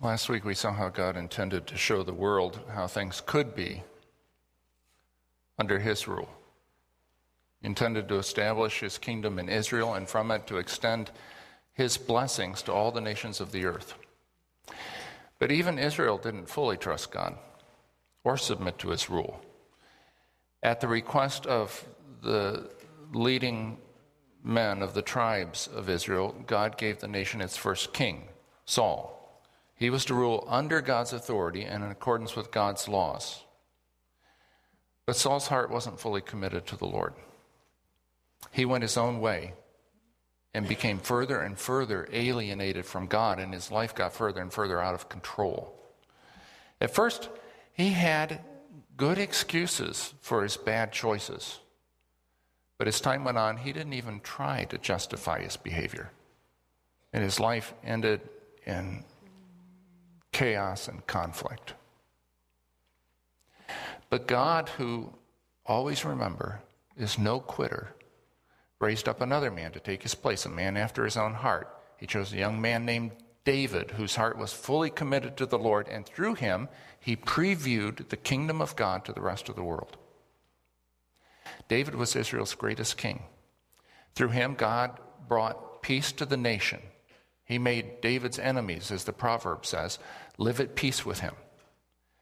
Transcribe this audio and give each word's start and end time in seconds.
Last 0.00 0.28
week 0.28 0.44
we 0.44 0.54
saw 0.54 0.72
how 0.72 0.90
God 0.90 1.16
intended 1.16 1.66
to 1.66 1.76
show 1.76 2.04
the 2.04 2.12
world 2.12 2.60
how 2.72 2.86
things 2.86 3.20
could 3.26 3.56
be 3.56 3.82
under 5.58 5.80
his 5.80 6.06
rule. 6.06 6.28
He 7.60 7.66
intended 7.66 8.08
to 8.08 8.18
establish 8.18 8.78
his 8.78 8.96
kingdom 8.96 9.40
in 9.40 9.48
Israel 9.48 9.94
and 9.94 10.08
from 10.08 10.30
it 10.30 10.46
to 10.46 10.58
extend 10.58 11.10
his 11.72 11.96
blessings 11.96 12.62
to 12.62 12.72
all 12.72 12.92
the 12.92 13.00
nations 13.00 13.40
of 13.40 13.50
the 13.50 13.64
earth. 13.64 13.94
But 15.40 15.50
even 15.50 15.80
Israel 15.80 16.16
didn't 16.16 16.48
fully 16.48 16.76
trust 16.76 17.10
God 17.10 17.36
or 18.22 18.36
submit 18.36 18.78
to 18.78 18.90
his 18.90 19.10
rule. 19.10 19.40
At 20.62 20.80
the 20.80 20.86
request 20.86 21.44
of 21.46 21.84
the 22.22 22.70
leading 23.12 23.78
men 24.44 24.82
of 24.82 24.94
the 24.94 25.02
tribes 25.02 25.66
of 25.66 25.90
Israel, 25.90 26.36
God 26.46 26.78
gave 26.78 27.00
the 27.00 27.08
nation 27.08 27.40
its 27.40 27.56
first 27.56 27.92
king, 27.92 28.28
Saul. 28.64 29.17
He 29.78 29.90
was 29.90 30.04
to 30.06 30.14
rule 30.14 30.44
under 30.48 30.80
God's 30.80 31.12
authority 31.12 31.62
and 31.62 31.84
in 31.84 31.90
accordance 31.90 32.34
with 32.34 32.50
God's 32.50 32.88
laws. 32.88 33.44
But 35.06 35.16
Saul's 35.16 35.46
heart 35.46 35.70
wasn't 35.70 36.00
fully 36.00 36.20
committed 36.20 36.66
to 36.66 36.76
the 36.76 36.84
Lord. 36.84 37.14
He 38.50 38.64
went 38.64 38.82
his 38.82 38.96
own 38.96 39.20
way 39.20 39.54
and 40.52 40.66
became 40.66 40.98
further 40.98 41.40
and 41.40 41.56
further 41.56 42.08
alienated 42.12 42.86
from 42.86 43.06
God, 43.06 43.38
and 43.38 43.54
his 43.54 43.70
life 43.70 43.94
got 43.94 44.12
further 44.12 44.40
and 44.40 44.52
further 44.52 44.80
out 44.80 44.94
of 44.94 45.08
control. 45.08 45.74
At 46.80 46.94
first, 46.94 47.28
he 47.72 47.90
had 47.90 48.40
good 48.96 49.18
excuses 49.18 50.12
for 50.20 50.42
his 50.42 50.56
bad 50.56 50.92
choices. 50.92 51.60
But 52.78 52.88
as 52.88 53.00
time 53.00 53.24
went 53.24 53.38
on, 53.38 53.58
he 53.58 53.72
didn't 53.72 53.92
even 53.92 54.20
try 54.20 54.64
to 54.64 54.78
justify 54.78 55.40
his 55.42 55.56
behavior. 55.56 56.10
And 57.12 57.22
his 57.22 57.38
life 57.38 57.74
ended 57.84 58.20
in 58.66 59.04
chaos 60.38 60.86
and 60.86 61.04
conflict. 61.08 61.74
But 64.08 64.28
God, 64.28 64.68
who 64.68 65.12
always 65.66 66.04
remember, 66.04 66.60
is 66.96 67.18
no 67.18 67.40
quitter, 67.40 67.92
raised 68.78 69.08
up 69.08 69.20
another 69.20 69.50
man 69.50 69.72
to 69.72 69.80
take 69.80 70.04
his 70.04 70.14
place, 70.14 70.46
a 70.46 70.48
man 70.48 70.76
after 70.76 71.04
his 71.04 71.16
own 71.16 71.34
heart. 71.34 71.76
He 71.96 72.06
chose 72.06 72.32
a 72.32 72.36
young 72.36 72.60
man 72.60 72.84
named 72.84 73.10
David, 73.44 73.90
whose 73.90 74.14
heart 74.14 74.38
was 74.38 74.52
fully 74.52 74.90
committed 74.90 75.36
to 75.38 75.46
the 75.46 75.58
Lord, 75.58 75.88
and 75.88 76.06
through 76.06 76.34
him, 76.34 76.68
he 77.00 77.16
previewed 77.16 78.08
the 78.08 78.16
kingdom 78.16 78.62
of 78.62 78.76
God 78.76 79.04
to 79.06 79.12
the 79.12 79.20
rest 79.20 79.48
of 79.48 79.56
the 79.56 79.64
world. 79.64 79.96
David 81.66 81.96
was 81.96 82.14
Israel's 82.14 82.54
greatest 82.54 82.96
king. 82.96 83.24
Through 84.14 84.28
him, 84.28 84.54
God 84.54 85.00
brought 85.26 85.82
peace 85.82 86.12
to 86.12 86.24
the 86.24 86.36
nation. 86.36 86.78
He 87.48 87.58
made 87.58 88.02
David's 88.02 88.38
enemies, 88.38 88.90
as 88.90 89.04
the 89.04 89.12
proverb 89.12 89.64
says, 89.64 89.98
live 90.38 90.60
at 90.60 90.74
peace 90.74 91.04
with 91.04 91.20
him. 91.20 91.34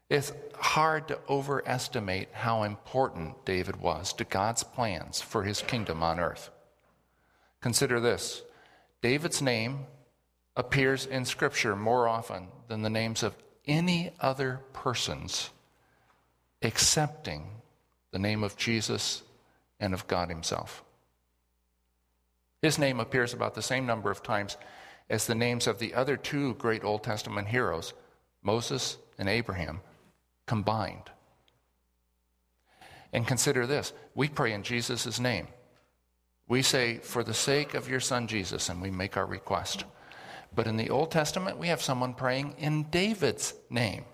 It's 0.08 0.32
hard 0.54 1.08
to 1.08 1.18
overestimate 1.28 2.28
how 2.32 2.62
important 2.62 3.44
David 3.44 3.76
was 3.76 4.12
to 4.14 4.24
God's 4.24 4.62
plans 4.62 5.20
for 5.20 5.44
his 5.44 5.62
kingdom 5.62 6.02
on 6.02 6.18
earth. 6.18 6.50
Consider 7.60 8.00
this 8.00 8.42
David's 9.02 9.42
name 9.42 9.86
appears 10.56 11.06
in 11.06 11.24
Scripture 11.24 11.76
more 11.76 12.08
often 12.08 12.48
than 12.68 12.82
the 12.82 12.90
names 12.90 13.22
of 13.22 13.36
any 13.66 14.12
other 14.20 14.60
persons, 14.72 15.50
excepting 16.62 17.42
the 18.12 18.18
name 18.18 18.42
of 18.42 18.56
Jesus 18.56 19.22
and 19.78 19.92
of 19.92 20.06
God 20.06 20.28
Himself. 20.28 20.82
His 22.62 22.78
name 22.78 23.00
appears 23.00 23.34
about 23.34 23.54
the 23.54 23.62
same 23.62 23.84
number 23.84 24.10
of 24.10 24.22
times 24.22 24.56
as 25.10 25.26
the 25.26 25.34
names 25.34 25.66
of 25.66 25.78
the 25.78 25.94
other 25.94 26.16
two 26.16 26.54
great 26.54 26.82
Old 26.82 27.02
Testament 27.02 27.48
heroes, 27.48 27.92
Moses 28.46 28.96
and 29.18 29.28
Abraham, 29.28 29.80
combined. 30.46 31.10
And 33.12 33.26
consider 33.26 33.66
this 33.66 33.92
we 34.14 34.28
pray 34.28 34.52
in 34.52 34.62
Jesus' 34.62 35.20
name. 35.20 35.48
We 36.48 36.62
say, 36.62 36.98
for 36.98 37.24
the 37.24 37.34
sake 37.34 37.74
of 37.74 37.88
your 37.88 37.98
son 37.98 38.28
Jesus, 38.28 38.68
and 38.68 38.80
we 38.80 38.90
make 38.90 39.16
our 39.16 39.26
request. 39.26 39.84
But 40.54 40.68
in 40.68 40.76
the 40.76 40.90
Old 40.90 41.10
Testament, 41.10 41.58
we 41.58 41.66
have 41.66 41.82
someone 41.82 42.14
praying 42.14 42.54
in 42.58 42.84
David's 42.84 43.52
name. 43.68 44.04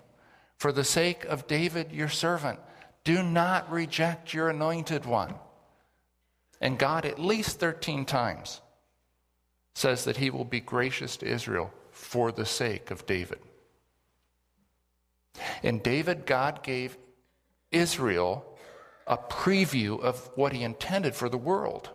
For 0.57 0.71
the 0.71 0.83
sake 0.83 1.25
of 1.25 1.45
David, 1.45 1.91
your 1.91 2.09
servant, 2.09 2.59
do 3.03 3.21
not 3.21 3.71
reject 3.71 4.33
your 4.33 4.49
anointed 4.49 5.05
one. 5.05 5.35
And 6.59 6.79
God, 6.79 7.05
at 7.05 7.19
least 7.19 7.59
13 7.59 8.05
times, 8.05 8.61
says 9.75 10.05
that 10.05 10.17
he 10.17 10.31
will 10.31 10.45
be 10.45 10.59
gracious 10.59 11.17
to 11.17 11.27
Israel 11.27 11.71
for 11.91 12.31
the 12.31 12.45
sake 12.45 12.89
of 12.89 13.05
David. 13.05 13.39
In 15.61 15.79
David, 15.79 16.25
God 16.25 16.63
gave 16.63 16.97
Israel 17.71 18.45
a 19.07 19.17
preview 19.17 19.99
of 19.99 20.29
what 20.35 20.53
he 20.53 20.63
intended 20.63 21.15
for 21.15 21.29
the 21.29 21.37
world. 21.37 21.89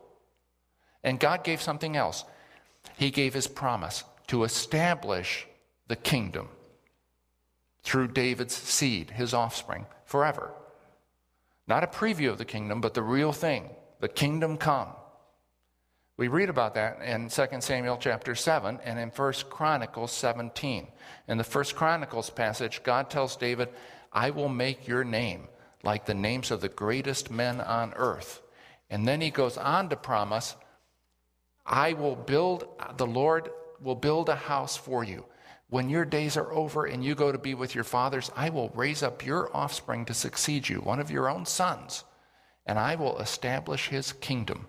And 1.03 1.21
God 1.21 1.45
gave 1.45 1.63
something 1.63 1.97
else. 1.97 2.25
He 2.97 3.11
gave 3.11 3.35
his 3.35 3.47
promise 3.47 4.05
to 4.29 4.45
establish 4.45 5.47
the 5.87 5.97
kingdom 5.97 6.49
through 7.83 8.09
David's 8.09 8.55
seed, 8.55 9.11
his 9.11 9.33
offspring, 9.33 9.87
forever. 10.05 10.53
Not 11.67 11.85
a 11.85 11.87
preview 11.87 12.31
of 12.31 12.39
the 12.39 12.45
kingdom, 12.45 12.81
but 12.81 12.95
the 12.95 13.03
real 13.03 13.33
thing 13.33 13.71
the 14.01 14.09
kingdom 14.09 14.57
come. 14.57 14.89
We 16.19 16.27
read 16.27 16.51
about 16.51 16.75
that 16.75 17.01
in 17.01 17.29
2 17.29 17.47
Samuel 17.61 17.97
chapter 17.97 18.35
7 18.35 18.81
and 18.83 18.99
in 18.99 19.11
1 19.11 19.33
Chronicles 19.51 20.11
17. 20.11 20.89
In 21.29 21.39
the 21.39 21.45
1 21.45 21.65
Chronicles 21.77 22.29
passage, 22.29 22.83
God 22.83 23.09
tells 23.09 23.37
David, 23.37 23.69
I 24.13 24.31
will 24.31 24.49
make 24.49 24.89
your 24.89 25.05
name 25.05 25.47
like 25.85 26.07
the 26.07 26.15
names 26.15 26.51
of 26.51 26.61
the 26.61 26.69
greatest 26.69 27.31
men 27.31 27.61
on 27.61 27.95
earth. 27.95 28.43
And 28.91 29.07
then 29.07 29.21
he 29.21 29.31
goes 29.31 29.57
on 29.57 29.91
to 29.91 29.97
promise, 29.97 30.57
I 31.65 31.93
will 31.93 32.17
build, 32.17 32.67
the 32.97 33.07
Lord 33.07 33.51
will 33.81 33.95
build 33.95 34.29
a 34.29 34.35
house 34.35 34.77
for 34.77 35.05
you. 35.05 35.25
When 35.71 35.89
your 35.89 36.05
days 36.05 36.37
are 36.37 36.53
over 36.53 36.85
and 36.85 37.05
you 37.05 37.15
go 37.15 37.31
to 37.31 37.39
be 37.39 37.55
with 37.55 37.77
your 37.77 37.85
fathers, 37.85 38.29
I 38.35 38.49
will 38.49 38.73
raise 38.75 39.05
up 39.05 39.25
your 39.25 39.57
offspring 39.57 40.05
to 40.07 40.15
succeed 40.15 40.69
you, 40.69 40.81
one 40.81 40.99
of 40.99 41.13
your 41.13 41.29
own 41.29 41.47
sons, 41.47 42.03
and 42.67 42.77
I 42.77 42.97
will 42.97 43.21
establish 43.21 43.87
his 43.87 44.15
kingdom. 44.15 44.67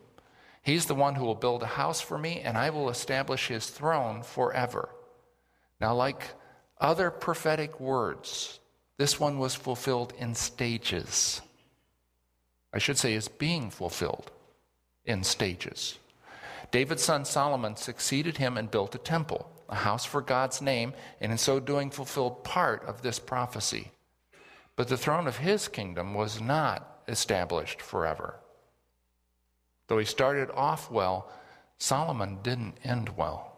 He's 0.62 0.86
the 0.86 0.96
one 0.96 1.16
who 1.16 1.26
will 1.26 1.36
build 1.36 1.64
a 1.64 1.68
house 1.68 2.02
for 2.02 2.18
me, 2.18 2.42
and 2.42 2.58
I 2.58 2.70
will 2.70 2.90
establish 2.90 3.48
his 3.48 3.70
throne 3.70 4.24
forever. 4.24 4.90
Now, 5.80 5.96
like 5.96 6.34
other 6.80 7.10
prophetic 7.10 7.80
words, 7.80 8.60
this 8.98 9.20
one 9.20 9.40
was 9.40 9.56
fulfilled 9.56 10.14
in 10.18 10.36
stages. 10.36 11.42
I 12.74 12.80
should 12.80 12.98
say, 12.98 13.14
is 13.14 13.28
being 13.28 13.70
fulfilled 13.70 14.32
in 15.06 15.24
stages. 15.24 15.98
David's 16.72 17.04
son 17.04 17.26
Solomon 17.26 17.76
succeeded 17.76 18.38
him 18.38 18.58
and 18.58 18.70
built 18.70 18.94
a 18.94 19.00
temple, 19.00 19.50
a 19.70 19.76
house 19.76 20.06
for 20.06 20.22
God's 20.22 20.62
name, 20.62 20.94
and 21.20 21.32
in 21.32 21.38
so 21.38 21.60
doing 21.60 21.90
fulfilled 21.90 22.44
part 22.44 22.84
of 22.84 23.02
this 23.02 23.18
prophecy. 23.18 23.92
But 24.76 24.88
the 24.88 24.98
throne 24.98 25.28
of 25.28 25.38
his 25.38 25.68
kingdom 25.68 26.14
was 26.14 26.40
not 26.40 27.02
established 27.08 27.82
forever. 27.82 28.36
Though 29.90 29.98
he 29.98 30.06
started 30.06 30.52
off 30.52 30.90
well, 30.92 31.28
Solomon 31.80 32.38
didn't 32.44 32.78
end 32.84 33.18
well. 33.18 33.58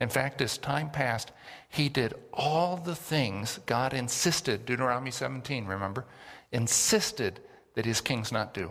In 0.00 0.08
fact, 0.08 0.40
as 0.40 0.56
time 0.56 0.88
passed, 0.88 1.32
he 1.68 1.88
did 1.88 2.14
all 2.32 2.76
the 2.76 2.94
things 2.94 3.58
God 3.66 3.92
insisted, 3.92 4.64
Deuteronomy 4.64 5.10
17, 5.10 5.66
remember, 5.66 6.06
insisted 6.52 7.40
that 7.74 7.84
his 7.84 8.00
kings 8.00 8.30
not 8.30 8.54
do. 8.54 8.70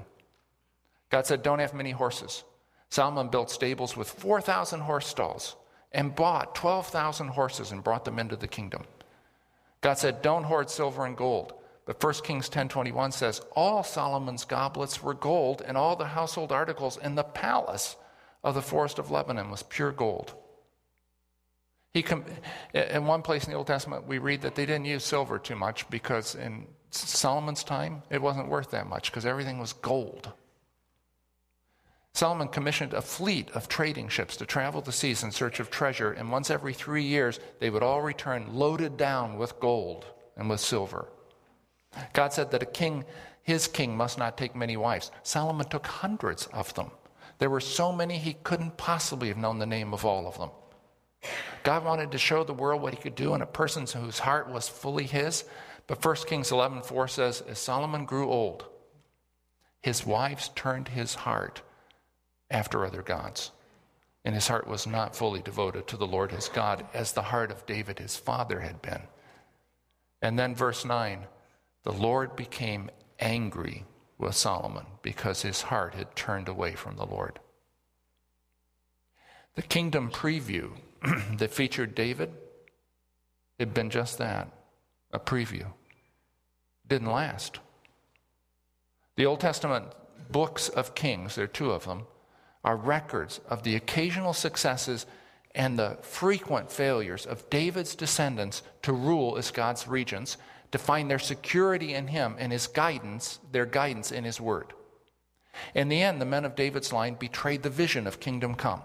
God 1.09 1.27
said, 1.27 1.43
Don't 1.43 1.59
have 1.59 1.73
many 1.73 1.91
horses. 1.91 2.43
Solomon 2.89 3.27
built 3.27 3.51
stables 3.51 3.97
with 3.97 4.09
4,000 4.09 4.79
horse 4.79 5.07
stalls 5.07 5.57
and 5.91 6.15
bought 6.15 6.55
12,000 6.55 7.27
horses 7.27 7.71
and 7.73 7.83
brought 7.83 8.05
them 8.05 8.17
into 8.17 8.37
the 8.37 8.47
kingdom. 8.47 8.85
God 9.81 9.95
said, 9.95 10.21
Don't 10.21 10.45
hoard 10.45 10.69
silver 10.69 11.05
and 11.05 11.17
gold. 11.17 11.53
But 11.89 12.03
1 12.03 12.23
Kings 12.23 12.49
10:21 12.49 13.11
says 13.11 13.41
all 13.55 13.81
Solomon's 13.81 14.45
goblets 14.45 15.01
were 15.01 15.15
gold 15.15 15.63
and 15.65 15.75
all 15.75 15.95
the 15.95 16.05
household 16.05 16.51
articles 16.51 16.97
in 16.97 17.15
the 17.15 17.23
palace 17.23 17.95
of 18.43 18.53
the 18.53 18.61
forest 18.61 18.99
of 18.99 19.09
Lebanon 19.09 19.49
was 19.49 19.63
pure 19.63 19.91
gold. 19.91 20.35
He 21.91 22.03
com- 22.03 22.25
in 22.75 23.07
one 23.07 23.23
place 23.23 23.45
in 23.45 23.49
the 23.49 23.57
Old 23.57 23.65
Testament 23.65 24.05
we 24.05 24.19
read 24.19 24.41
that 24.41 24.53
they 24.53 24.67
didn't 24.67 24.85
use 24.85 25.03
silver 25.03 25.39
too 25.39 25.55
much 25.55 25.89
because 25.89 26.35
in 26.35 26.67
Solomon's 26.91 27.63
time 27.63 28.03
it 28.11 28.21
wasn't 28.21 28.49
worth 28.49 28.69
that 28.69 28.85
much 28.85 29.09
because 29.09 29.25
everything 29.25 29.57
was 29.57 29.73
gold. 29.73 30.31
Solomon 32.13 32.49
commissioned 32.49 32.93
a 32.93 33.01
fleet 33.01 33.49
of 33.55 33.67
trading 33.67 34.09
ships 34.09 34.37
to 34.37 34.45
travel 34.45 34.81
the 34.81 34.91
seas 34.91 35.23
in 35.23 35.31
search 35.31 35.59
of 35.59 35.71
treasure, 35.71 36.11
and 36.11 36.31
once 36.31 36.51
every 36.51 36.75
three 36.75 37.05
years 37.05 37.39
they 37.59 37.71
would 37.71 37.81
all 37.81 38.03
return 38.03 38.53
loaded 38.53 38.95
down 38.95 39.39
with 39.39 39.59
gold 39.59 40.05
and 40.37 40.47
with 40.51 40.59
silver. 40.59 41.07
God 42.13 42.33
said 42.33 42.51
that 42.51 42.63
a 42.63 42.67
king, 42.67 43.05
his 43.41 43.67
king, 43.67 43.95
must 43.95 44.17
not 44.17 44.37
take 44.37 44.55
many 44.55 44.77
wives. 44.77 45.11
Solomon 45.23 45.67
took 45.67 45.87
hundreds 45.87 46.47
of 46.47 46.73
them. 46.73 46.91
There 47.39 47.49
were 47.49 47.59
so 47.59 47.91
many 47.91 48.17
he 48.17 48.33
couldn't 48.43 48.77
possibly 48.77 49.29
have 49.29 49.37
known 49.37 49.59
the 49.59 49.65
name 49.65 49.93
of 49.93 50.05
all 50.05 50.27
of 50.27 50.37
them. 50.37 50.49
God 51.63 51.83
wanted 51.83 52.11
to 52.11 52.17
show 52.17 52.43
the 52.43 52.53
world 52.53 52.81
what 52.81 52.93
he 52.93 53.01
could 53.01 53.15
do 53.15 53.33
in 53.33 53.41
a 53.41 53.45
person 53.45 53.85
whose 53.85 54.19
heart 54.19 54.49
was 54.49 54.69
fully 54.69 55.05
his. 55.05 55.45
But 55.87 56.03
1 56.03 56.27
Kings 56.27 56.51
11:4 56.51 57.09
says, 57.09 57.41
as 57.41 57.59
Solomon 57.59 58.05
grew 58.05 58.29
old, 58.29 58.65
his 59.81 60.05
wives 60.05 60.49
turned 60.55 60.89
his 60.89 61.15
heart 61.15 61.61
after 62.51 62.85
other 62.85 63.01
gods. 63.01 63.51
And 64.25 64.35
his 64.35 64.47
heart 64.47 64.67
was 64.67 64.85
not 64.85 65.15
fully 65.15 65.41
devoted 65.41 65.87
to 65.87 65.97
the 65.97 66.07
Lord 66.07 66.31
his 66.31 66.49
God 66.49 66.85
as 66.93 67.13
the 67.13 67.21
heart 67.21 67.51
of 67.51 67.65
David 67.65 67.99
his 67.99 68.17
father 68.17 68.59
had 68.59 68.81
been. 68.81 69.01
And 70.21 70.37
then 70.37 70.53
verse 70.53 70.83
9, 70.83 71.25
the 71.83 71.93
Lord 71.93 72.35
became 72.35 72.89
angry 73.19 73.85
with 74.17 74.35
Solomon 74.35 74.85
because 75.01 75.41
his 75.41 75.63
heart 75.63 75.95
had 75.95 76.15
turned 76.15 76.47
away 76.47 76.75
from 76.75 76.97
the 76.97 77.05
Lord. 77.05 77.39
The 79.55 79.61
kingdom 79.61 80.11
preview 80.11 80.71
that 81.37 81.51
featured 81.51 81.95
David 81.95 82.31
had 83.59 83.73
been 83.73 83.89
just 83.89 84.17
that 84.17 84.49
a 85.11 85.19
preview. 85.19 85.65
Didn't 86.87 87.11
last. 87.11 87.59
The 89.15 89.25
Old 89.25 89.39
Testament 89.39 89.85
books 90.31 90.69
of 90.69 90.95
kings, 90.95 91.35
there 91.35 91.45
are 91.45 91.47
two 91.47 91.71
of 91.71 91.85
them, 91.85 92.03
are 92.63 92.75
records 92.75 93.39
of 93.49 93.63
the 93.63 93.75
occasional 93.75 94.33
successes 94.33 95.05
and 95.55 95.77
the 95.77 95.97
frequent 96.01 96.71
failures 96.71 97.25
of 97.25 97.49
David's 97.49 97.95
descendants 97.95 98.61
to 98.83 98.93
rule 98.93 99.37
as 99.37 99.51
God's 99.51 99.87
regents, 99.87 100.37
to 100.71 100.77
find 100.77 101.09
their 101.09 101.19
security 101.19 101.93
in 101.93 102.07
him 102.07 102.35
and 102.37 102.51
his 102.51 102.67
guidance, 102.67 103.39
their 103.51 103.65
guidance 103.65 104.11
in 104.11 104.23
his 104.23 104.39
word. 104.39 104.73
In 105.73 105.89
the 105.89 106.01
end, 106.01 106.21
the 106.21 106.25
men 106.25 106.45
of 106.45 106.55
David's 106.55 106.93
line 106.93 107.15
betrayed 107.15 107.63
the 107.63 107.69
vision 107.69 108.07
of 108.07 108.19
kingdom 108.19 108.55
come. 108.55 108.81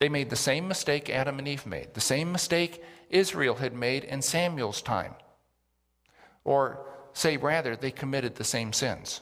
They 0.00 0.08
made 0.08 0.30
the 0.30 0.36
same 0.36 0.68
mistake 0.68 1.10
Adam 1.10 1.38
and 1.38 1.48
Eve 1.48 1.66
made, 1.66 1.94
the 1.94 2.00
same 2.00 2.32
mistake 2.32 2.82
Israel 3.10 3.56
had 3.56 3.74
made 3.74 4.04
in 4.04 4.22
Samuel's 4.22 4.82
time. 4.82 5.14
Or, 6.44 6.86
say 7.12 7.36
rather, 7.36 7.76
they 7.76 7.90
committed 7.90 8.34
the 8.34 8.44
same 8.44 8.72
sins. 8.72 9.20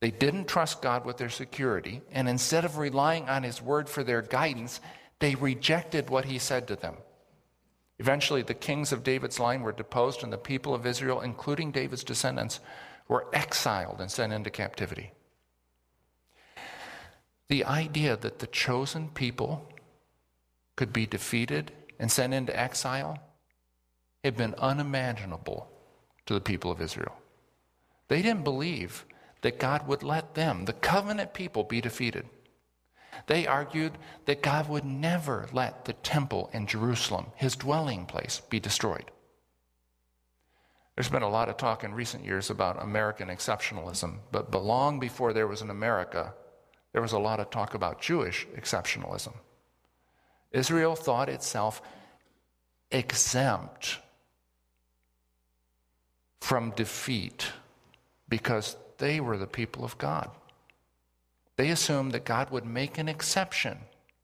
They 0.00 0.10
didn't 0.10 0.48
trust 0.48 0.82
God 0.82 1.04
with 1.04 1.18
their 1.18 1.28
security, 1.28 2.02
and 2.10 2.28
instead 2.28 2.64
of 2.64 2.78
relying 2.78 3.28
on 3.28 3.44
His 3.44 3.62
word 3.62 3.88
for 3.88 4.02
their 4.02 4.22
guidance, 4.22 4.80
they 5.20 5.36
rejected 5.36 6.10
what 6.10 6.24
He 6.24 6.38
said 6.38 6.66
to 6.68 6.76
them. 6.76 6.96
Eventually, 8.02 8.42
the 8.42 8.52
kings 8.52 8.90
of 8.90 9.04
David's 9.04 9.38
line 9.38 9.62
were 9.62 9.70
deposed, 9.70 10.24
and 10.24 10.32
the 10.32 10.36
people 10.36 10.74
of 10.74 10.84
Israel, 10.84 11.20
including 11.20 11.70
David's 11.70 12.02
descendants, 12.02 12.58
were 13.06 13.28
exiled 13.32 14.00
and 14.00 14.10
sent 14.10 14.32
into 14.32 14.50
captivity. 14.50 15.12
The 17.48 17.64
idea 17.64 18.16
that 18.16 18.40
the 18.40 18.48
chosen 18.48 19.08
people 19.10 19.72
could 20.74 20.92
be 20.92 21.06
defeated 21.06 21.70
and 22.00 22.10
sent 22.10 22.34
into 22.34 22.58
exile 22.58 23.20
had 24.24 24.36
been 24.36 24.56
unimaginable 24.58 25.70
to 26.26 26.34
the 26.34 26.40
people 26.40 26.72
of 26.72 26.80
Israel. 26.80 27.16
They 28.08 28.20
didn't 28.20 28.42
believe 28.42 29.06
that 29.42 29.60
God 29.60 29.86
would 29.86 30.02
let 30.02 30.34
them, 30.34 30.64
the 30.64 30.72
covenant 30.72 31.34
people, 31.34 31.62
be 31.62 31.80
defeated. 31.80 32.26
They 33.26 33.46
argued 33.46 33.92
that 34.26 34.42
God 34.42 34.68
would 34.68 34.84
never 34.84 35.48
let 35.52 35.84
the 35.84 35.92
temple 35.92 36.50
in 36.52 36.66
Jerusalem, 36.66 37.26
his 37.36 37.56
dwelling 37.56 38.06
place, 38.06 38.40
be 38.48 38.58
destroyed. 38.60 39.10
There's 40.94 41.08
been 41.08 41.22
a 41.22 41.28
lot 41.28 41.48
of 41.48 41.56
talk 41.56 41.84
in 41.84 41.94
recent 41.94 42.24
years 42.24 42.50
about 42.50 42.82
American 42.82 43.28
exceptionalism, 43.28 44.18
but 44.30 44.52
long 44.54 45.00
before 45.00 45.32
there 45.32 45.46
was 45.46 45.62
an 45.62 45.70
America, 45.70 46.34
there 46.92 47.02
was 47.02 47.12
a 47.12 47.18
lot 47.18 47.40
of 47.40 47.50
talk 47.50 47.74
about 47.74 48.00
Jewish 48.00 48.46
exceptionalism. 48.54 49.34
Israel 50.50 50.94
thought 50.94 51.28
itself 51.28 51.80
exempt 52.90 53.98
from 56.40 56.70
defeat 56.72 57.50
because 58.28 58.76
they 58.98 59.20
were 59.20 59.38
the 59.38 59.46
people 59.46 59.84
of 59.84 59.96
God. 59.96 60.30
They 61.62 61.70
assumed 61.70 62.10
that 62.10 62.24
God 62.24 62.50
would 62.50 62.66
make 62.66 62.98
an 62.98 63.08
exception 63.08 63.78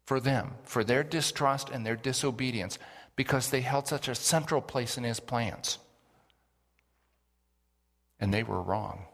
for 0.07 0.19
them, 0.19 0.55
for 0.65 0.83
their 0.83 1.05
distrust 1.05 1.71
and 1.71 1.87
their 1.87 1.95
disobedience, 1.95 2.81
because 3.15 3.51
they 3.51 3.61
held 3.61 3.87
such 3.87 4.09
a 4.09 4.15
central 4.17 4.61
place 4.61 4.99
in 4.99 5.05
his 5.05 5.21
plans. 5.21 5.79
And 8.19 8.35
they 8.35 8.43
were 8.43 8.61
wrong. 8.61 9.05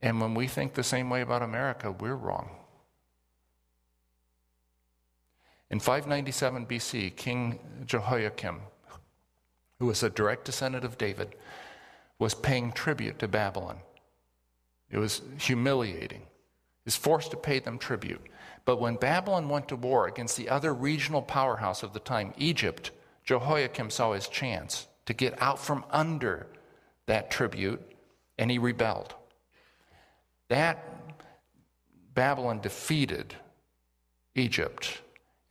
And 0.00 0.18
when 0.18 0.32
we 0.32 0.46
think 0.46 0.72
the 0.72 0.82
same 0.82 1.10
way 1.10 1.20
about 1.20 1.42
America, 1.42 1.92
we're 1.92 2.14
wrong. 2.14 2.48
In 5.68 5.78
597 5.78 6.64
BC, 6.64 7.14
King 7.16 7.58
Jehoiakim, 7.84 8.62
who 9.78 9.84
was 9.84 10.02
a 10.02 10.08
direct 10.08 10.46
descendant 10.46 10.86
of 10.86 10.96
David, 10.96 11.36
was 12.18 12.32
paying 12.32 12.72
tribute 12.72 13.18
to 13.18 13.28
Babylon. 13.28 13.80
It 14.94 14.98
was 14.98 15.22
humiliating. 15.38 16.20
He 16.20 16.86
was 16.86 16.94
forced 16.94 17.32
to 17.32 17.36
pay 17.36 17.58
them 17.58 17.78
tribute. 17.78 18.20
But 18.64 18.80
when 18.80 18.94
Babylon 18.94 19.48
went 19.48 19.66
to 19.68 19.76
war 19.76 20.06
against 20.06 20.36
the 20.36 20.48
other 20.48 20.72
regional 20.72 21.20
powerhouse 21.20 21.82
of 21.82 21.92
the 21.92 21.98
time, 21.98 22.32
Egypt, 22.38 22.92
Jehoiakim 23.24 23.90
saw 23.90 24.12
his 24.12 24.28
chance 24.28 24.86
to 25.06 25.12
get 25.12 25.42
out 25.42 25.58
from 25.58 25.84
under 25.90 26.46
that 27.06 27.28
tribute, 27.28 27.82
and 28.38 28.52
he 28.52 28.58
rebelled. 28.58 29.14
That 30.48 30.84
Babylon 32.14 32.60
defeated 32.60 33.34
Egypt, 34.36 35.00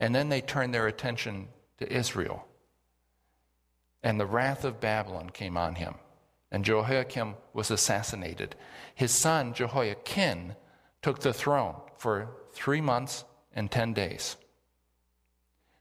and 0.00 0.14
then 0.14 0.30
they 0.30 0.40
turned 0.40 0.72
their 0.72 0.86
attention 0.86 1.48
to 1.80 1.92
Israel. 1.92 2.48
And 4.02 4.18
the 4.18 4.26
wrath 4.26 4.64
of 4.64 4.80
Babylon 4.80 5.28
came 5.28 5.58
on 5.58 5.74
him 5.74 5.96
and 6.54 6.64
Jehoiakim 6.64 7.34
was 7.52 7.72
assassinated. 7.72 8.54
His 8.94 9.10
son, 9.10 9.54
Jehoiachin, 9.54 10.54
took 11.02 11.18
the 11.18 11.32
throne 11.32 11.74
for 11.98 12.28
three 12.52 12.80
months 12.80 13.24
and 13.56 13.68
ten 13.68 13.92
days. 13.92 14.36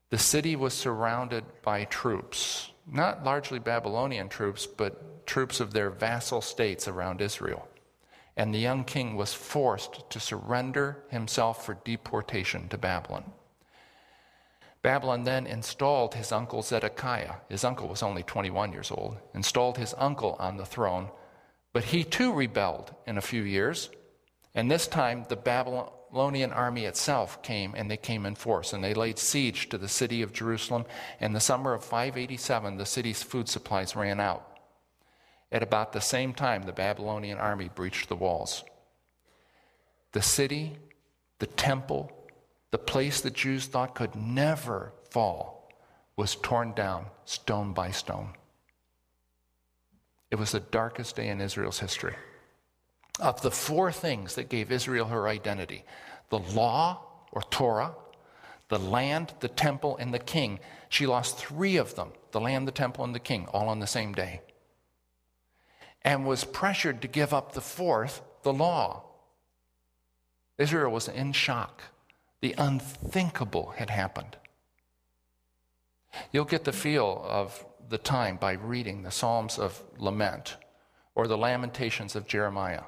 The 0.09 0.17
city 0.17 0.55
was 0.55 0.73
surrounded 0.73 1.43
by 1.61 1.83
troops, 1.83 2.71
not 2.91 3.23
largely 3.23 3.59
Babylonian 3.59 4.29
troops, 4.29 4.65
but 4.65 5.27
troops 5.27 5.59
of 5.59 5.73
their 5.73 5.91
vassal 5.91 6.41
states 6.41 6.87
around 6.87 7.21
Israel. 7.21 7.67
And 8.35 8.51
the 8.51 8.57
young 8.57 8.83
king 8.83 9.15
was 9.15 9.31
forced 9.31 10.09
to 10.09 10.19
surrender 10.19 11.03
himself 11.09 11.63
for 11.67 11.77
deportation 11.85 12.67
to 12.69 12.79
Babylon. 12.79 13.31
Babylon 14.83 15.23
then 15.23 15.47
installed 15.47 16.13
his 16.13 16.33
uncle 16.33 16.61
Zedekiah. 16.61 17.35
His 17.49 17.63
uncle 17.63 17.87
was 17.87 18.03
only 18.03 18.21
21 18.21 18.73
years 18.73 18.91
old, 18.91 19.17
installed 19.33 19.77
his 19.77 19.95
uncle 19.97 20.35
on 20.39 20.57
the 20.57 20.65
throne, 20.65 21.09
but 21.71 21.85
he 21.85 22.03
too 22.03 22.33
rebelled 22.33 22.93
in 23.07 23.17
a 23.17 23.21
few 23.21 23.41
years. 23.41 23.89
And 24.53 24.69
this 24.69 24.85
time, 24.85 25.25
the 25.29 25.37
Babylonian 25.37 26.51
army 26.51 26.83
itself 26.83 27.41
came, 27.41 27.73
and 27.75 27.89
they 27.89 27.97
came 27.97 28.25
in 28.25 28.35
force, 28.35 28.73
and 28.73 28.83
they 28.83 28.93
laid 28.93 29.17
siege 29.17 29.69
to 29.69 29.77
the 29.77 29.87
city 29.87 30.21
of 30.21 30.33
Jerusalem. 30.33 30.85
In 31.21 31.31
the 31.31 31.39
summer 31.39 31.73
of 31.73 31.83
587, 31.85 32.75
the 32.75 32.85
city's 32.85 33.23
food 33.23 33.47
supplies 33.47 33.95
ran 33.95 34.19
out. 34.19 34.59
At 35.49 35.63
about 35.63 35.93
the 35.93 36.01
same 36.01 36.33
time, 36.33 36.63
the 36.63 36.73
Babylonian 36.73 37.37
army 37.37 37.69
breached 37.73 38.09
the 38.09 38.17
walls. 38.17 38.65
The 40.11 40.21
city, 40.21 40.75
the 41.39 41.47
temple, 41.47 42.11
the 42.73 42.79
place 42.79 43.21
the 43.21 43.29
Jews 43.29 43.67
thought 43.67 43.93
could 43.93 44.15
never 44.15 44.93
fall 45.11 45.69
was 46.15 46.33
torn 46.33 46.73
down 46.73 47.05
stone 47.23 47.71
by 47.71 47.91
stone. 47.91 48.29
It 50.31 50.39
was 50.39 50.53
the 50.53 50.59
darkest 50.59 51.15
day 51.15 51.27
in 51.27 51.39
Israel's 51.39 51.77
history. 51.77 52.15
Of 53.19 53.43
the 53.43 53.51
four 53.51 53.91
things 53.91 54.33
that 54.33 54.49
gave 54.49 54.71
Israel 54.71 55.05
her 55.05 55.27
identity 55.27 55.85
the 56.31 56.39
law 56.39 57.03
or 57.31 57.43
Torah, 57.43 57.93
the 58.69 58.79
land, 58.79 59.35
the 59.39 59.49
temple, 59.49 59.95
and 59.97 60.11
the 60.11 60.17
king 60.17 60.59
she 60.89 61.05
lost 61.05 61.37
three 61.37 61.77
of 61.77 61.93
them 61.93 62.11
the 62.31 62.41
land, 62.41 62.67
the 62.67 62.71
temple, 62.71 63.03
and 63.03 63.13
the 63.13 63.19
king 63.19 63.45
all 63.53 63.69
on 63.69 63.81
the 63.81 63.85
same 63.85 64.13
day. 64.13 64.41
And 66.01 66.25
was 66.25 66.43
pressured 66.43 67.03
to 67.03 67.07
give 67.07 67.35
up 67.35 67.53
the 67.53 67.61
fourth, 67.61 68.23
the 68.41 68.51
law. 68.51 69.03
Israel 70.57 70.91
was 70.91 71.07
in 71.07 71.33
shock. 71.33 71.83
The 72.43 72.55
unthinkable 72.57 73.69
had 73.77 73.89
happened. 73.89 74.35
You'll 76.33 76.43
get 76.43 76.65
the 76.65 76.73
feel 76.73 77.25
of 77.25 77.65
the 77.87 77.97
time 77.97 78.35
by 78.35 78.51
reading 78.51 79.01
the 79.01 79.11
Psalms 79.11 79.57
of 79.57 79.81
Lament 79.97 80.57
or 81.15 81.25
the 81.25 81.37
Lamentations 81.37 82.17
of 82.17 82.27
Jeremiah. 82.27 82.83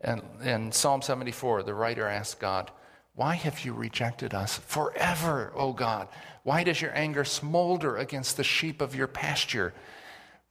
And 0.00 0.22
in 0.40 0.70
Psalm 0.70 1.02
74, 1.02 1.64
the 1.64 1.74
writer 1.74 2.06
asks 2.06 2.36
God, 2.36 2.70
Why 3.16 3.34
have 3.34 3.64
you 3.64 3.72
rejected 3.74 4.34
us 4.34 4.56
forever, 4.56 5.52
O 5.56 5.72
God? 5.72 6.06
Why 6.44 6.62
does 6.62 6.80
your 6.80 6.94
anger 6.96 7.24
smolder 7.24 7.96
against 7.96 8.36
the 8.36 8.44
sheep 8.44 8.80
of 8.80 8.94
your 8.94 9.08
pasture? 9.08 9.74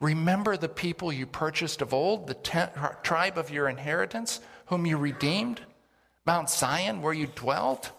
Remember 0.02 0.58
the 0.58 0.68
people 0.68 1.14
you 1.14 1.26
purchased 1.26 1.82
of 1.82 1.94
old, 1.94 2.28
the 2.28 2.34
ten- 2.34 2.72
tribe 3.02 3.38
of 3.38 3.50
your 3.50 3.70
inheritance, 3.70 4.42
whom 4.66 4.86
you 4.86 4.98
redeemed, 4.98 5.62
Mount 6.26 6.50
Zion, 6.50 7.02
where 7.02 7.14
you 7.14 7.28
dwelt. 7.28 7.94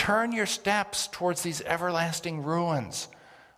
Turn 0.00 0.32
your 0.32 0.46
steps 0.46 1.10
towards 1.12 1.42
these 1.42 1.60
everlasting 1.60 2.42
ruins. 2.42 3.08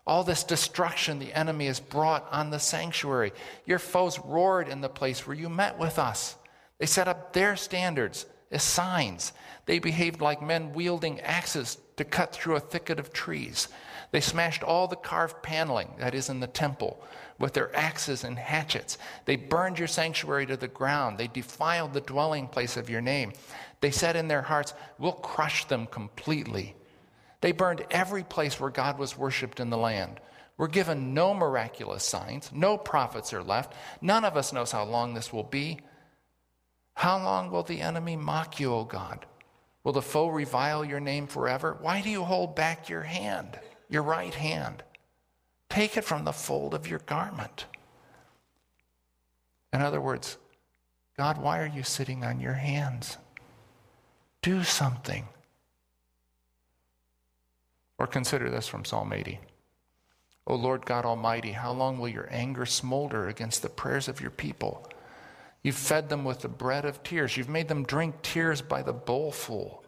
All 0.04 0.24
this 0.24 0.42
destruction 0.42 1.20
the 1.20 1.32
enemy 1.32 1.66
has 1.66 1.78
brought 1.78 2.26
on 2.32 2.50
the 2.50 2.58
sanctuary. 2.58 3.30
Your 3.64 3.78
foes 3.78 4.18
roared 4.18 4.66
in 4.66 4.80
the 4.80 4.88
place 4.88 5.24
where 5.24 5.36
you 5.36 5.48
met 5.48 5.78
with 5.78 6.00
us. 6.00 6.34
They 6.78 6.86
set 6.86 7.06
up 7.06 7.32
their 7.32 7.54
standards 7.54 8.26
as 8.50 8.64
signs. 8.64 9.32
They 9.66 9.78
behaved 9.78 10.20
like 10.20 10.42
men 10.42 10.72
wielding 10.72 11.20
axes 11.20 11.78
to 11.96 12.04
cut 12.04 12.32
through 12.32 12.56
a 12.56 12.60
thicket 12.60 12.98
of 12.98 13.12
trees. 13.12 13.68
They 14.10 14.20
smashed 14.20 14.64
all 14.64 14.88
the 14.88 14.96
carved 14.96 15.44
paneling 15.44 15.90
that 15.98 16.12
is 16.12 16.28
in 16.28 16.40
the 16.40 16.48
temple 16.48 17.04
with 17.38 17.52
their 17.52 17.74
axes 17.76 18.24
and 18.24 18.36
hatchets. 18.36 18.98
They 19.26 19.36
burned 19.36 19.78
your 19.78 19.86
sanctuary 19.86 20.46
to 20.46 20.56
the 20.56 20.66
ground. 20.66 21.18
They 21.18 21.28
defiled 21.28 21.92
the 21.92 22.00
dwelling 22.00 22.48
place 22.48 22.76
of 22.76 22.90
your 22.90 23.00
name. 23.00 23.32
They 23.82 23.90
said 23.90 24.16
in 24.16 24.28
their 24.28 24.42
hearts, 24.42 24.72
We'll 24.98 25.12
crush 25.12 25.66
them 25.66 25.86
completely. 25.86 26.74
They 27.42 27.52
burned 27.52 27.84
every 27.90 28.22
place 28.22 28.58
where 28.58 28.70
God 28.70 28.98
was 28.98 29.18
worshiped 29.18 29.60
in 29.60 29.68
the 29.68 29.76
land. 29.76 30.20
We're 30.56 30.68
given 30.68 31.12
no 31.12 31.34
miraculous 31.34 32.04
signs. 32.04 32.50
No 32.54 32.78
prophets 32.78 33.32
are 33.32 33.42
left. 33.42 33.74
None 34.00 34.24
of 34.24 34.36
us 34.36 34.52
knows 34.52 34.70
how 34.70 34.84
long 34.84 35.14
this 35.14 35.32
will 35.32 35.42
be. 35.42 35.80
How 36.94 37.22
long 37.22 37.50
will 37.50 37.64
the 37.64 37.80
enemy 37.80 38.14
mock 38.16 38.60
you, 38.60 38.72
O 38.72 38.84
God? 38.84 39.26
Will 39.82 39.92
the 39.92 40.00
foe 40.00 40.28
revile 40.28 40.84
your 40.84 41.00
name 41.00 41.26
forever? 41.26 41.76
Why 41.80 42.02
do 42.02 42.10
you 42.10 42.22
hold 42.22 42.54
back 42.54 42.88
your 42.88 43.02
hand, 43.02 43.58
your 43.88 44.04
right 44.04 44.32
hand? 44.32 44.84
Take 45.68 45.96
it 45.96 46.04
from 46.04 46.24
the 46.24 46.32
fold 46.32 46.74
of 46.74 46.86
your 46.86 47.00
garment. 47.00 47.66
In 49.72 49.80
other 49.80 50.00
words, 50.00 50.38
God, 51.16 51.38
why 51.38 51.58
are 51.58 51.66
you 51.66 51.82
sitting 51.82 52.22
on 52.22 52.38
your 52.38 52.52
hands? 52.52 53.16
Do 54.42 54.64
something. 54.64 55.26
Or 57.98 58.06
consider 58.08 58.50
this 58.50 58.66
from 58.66 58.84
Psalm 58.84 59.12
80. 59.12 59.38
O 60.48 60.56
Lord 60.56 60.84
God 60.84 61.04
Almighty, 61.04 61.52
how 61.52 61.72
long 61.72 61.98
will 61.98 62.08
your 62.08 62.28
anger 62.32 62.66
smolder 62.66 63.28
against 63.28 63.62
the 63.62 63.68
prayers 63.68 64.08
of 64.08 64.20
your 64.20 64.30
people? 64.30 64.90
You've 65.62 65.76
fed 65.76 66.08
them 66.08 66.24
with 66.24 66.40
the 66.40 66.48
bread 66.48 66.84
of 66.84 67.04
tears. 67.04 67.36
You've 67.36 67.48
made 67.48 67.68
them 67.68 67.84
drink 67.84 68.20
tears 68.22 68.60
by 68.60 68.82
the 68.82 68.92
bowlful. 68.92 69.84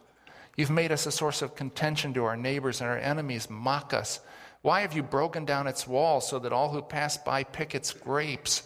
You've 0.56 0.70
made 0.70 0.92
us 0.92 1.06
a 1.06 1.11
source 1.11 1.42
of 1.42 1.56
contention 1.56 2.14
to 2.14 2.25
our 2.25 2.37
neighbors, 2.37 2.80
and 2.80 2.88
our 2.88 2.99
enemies 2.99 3.50
mock 3.50 3.92
us. 3.92 4.20
Why 4.62 4.82
have 4.82 4.94
you 4.94 5.02
broken 5.02 5.44
down 5.44 5.66
its 5.66 5.88
walls 5.88 6.28
so 6.28 6.38
that 6.38 6.52
all 6.52 6.70
who 6.70 6.80
pass 6.80 7.16
by 7.16 7.42
pick 7.42 7.75
its 7.75 7.92
grapes? 7.92 8.62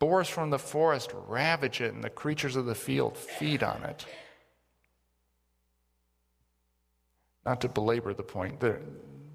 Boars 0.00 0.28
from 0.28 0.50
the 0.50 0.58
forest 0.58 1.12
ravage 1.28 1.80
it, 1.80 1.94
and 1.94 2.02
the 2.02 2.10
creatures 2.10 2.56
of 2.56 2.66
the 2.66 2.74
field 2.74 3.16
feed 3.16 3.62
on 3.62 3.84
it. 3.84 4.04
Not 7.44 7.60
to 7.62 7.68
belabor 7.68 8.12
the 8.14 8.22
point, 8.22 8.62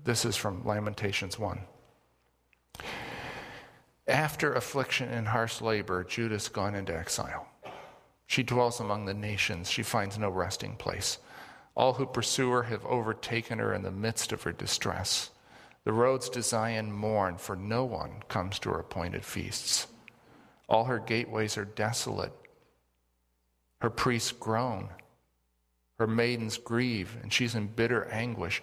this 0.04 0.26
is 0.26 0.36
from 0.36 0.66
Lamentations 0.66 1.40
1. 1.40 1.60
After 4.08 4.54
affliction 4.54 5.10
and 5.10 5.28
harsh 5.28 5.62
labor, 5.62 6.04
Judah's 6.04 6.48
gone 6.48 6.76
into 6.76 6.96
exile. 6.96 7.48
She 8.28 8.44
dwells 8.44 8.80
among 8.80 9.06
the 9.06 9.14
nations. 9.14 9.70
She 9.70 9.84
finds 9.84 10.18
no 10.18 10.30
resting 10.30 10.76
place. 10.76 11.18
All 11.76 11.94
who 11.94 12.06
pursue 12.06 12.52
her 12.52 12.64
have 12.64 12.86
overtaken 12.86 13.60
her 13.60 13.74
in 13.74 13.82
the 13.82 13.92
midst 13.92 14.32
of 14.32 14.44
her 14.44 14.52
distress. 14.52 15.32
The 15.84 15.94
roads 15.94 16.30
to 16.30 16.42
Zion 16.42 16.92
mourn, 16.92 17.38
for 17.38 17.56
no 17.56 17.84
one 17.86 18.24
comes 18.28 18.60
to 18.60 18.70
her 18.70 18.80
appointed 18.80 19.26
feasts. 19.26 19.88
All 20.70 20.86
her 20.86 21.00
gateways 21.00 21.58
are 21.58 21.66
desolate. 21.66 22.34
Her 23.82 23.90
priests 23.90 24.32
groan. 24.32 24.90
Her 25.98 26.08
maidens 26.08 26.58
grieve, 26.58 27.18
and 27.22 27.32
she's 27.32 27.56
in 27.56 27.68
bitter 27.68 28.06
anguish. 28.10 28.62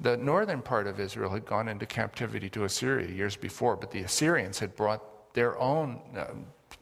The 0.00 0.16
northern 0.16 0.62
part 0.62 0.86
of 0.86 0.98
Israel 0.98 1.30
had 1.30 1.46
gone 1.46 1.68
into 1.68 1.86
captivity 1.86 2.50
to 2.50 2.64
Assyria 2.64 3.08
years 3.08 3.36
before, 3.36 3.76
but 3.76 3.92
the 3.92 4.02
Assyrians 4.02 4.58
had 4.58 4.74
brought 4.74 5.34
their 5.34 5.58
own 5.58 6.00
uh, 6.16 6.26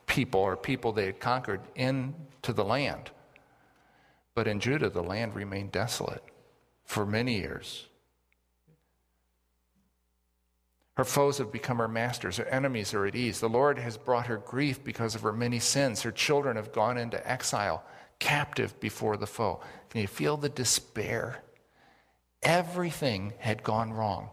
people 0.06 0.40
or 0.40 0.56
people 0.56 0.92
they 0.92 1.06
had 1.06 1.20
conquered 1.20 1.60
into 1.74 2.52
the 2.52 2.64
land. 2.64 3.10
But 4.34 4.48
in 4.48 4.58
Judah, 4.60 4.88
the 4.88 5.02
land 5.02 5.34
remained 5.34 5.72
desolate 5.72 6.24
for 6.84 7.04
many 7.04 7.38
years. 7.38 7.86
Her 10.96 11.04
foes 11.04 11.38
have 11.38 11.52
become 11.52 11.78
her 11.78 11.88
masters. 11.88 12.36
Her 12.36 12.44
enemies 12.46 12.92
are 12.92 13.06
at 13.06 13.14
ease. 13.14 13.40
The 13.40 13.48
Lord 13.48 13.78
has 13.78 13.96
brought 13.96 14.26
her 14.26 14.36
grief 14.36 14.82
because 14.82 15.14
of 15.14 15.22
her 15.22 15.32
many 15.32 15.58
sins. 15.58 16.02
Her 16.02 16.10
children 16.10 16.56
have 16.56 16.72
gone 16.72 16.98
into 16.98 17.30
exile, 17.30 17.84
captive 18.20 18.78
before 18.78 19.16
the 19.16 19.26
foe. 19.26 19.60
Can 19.88 20.00
you 20.00 20.06
feel 20.06 20.36
the 20.36 20.48
despair? 20.48 21.42
Everything 22.42 23.32
had 23.38 23.64
gone 23.64 23.92
wrong. 23.92 24.30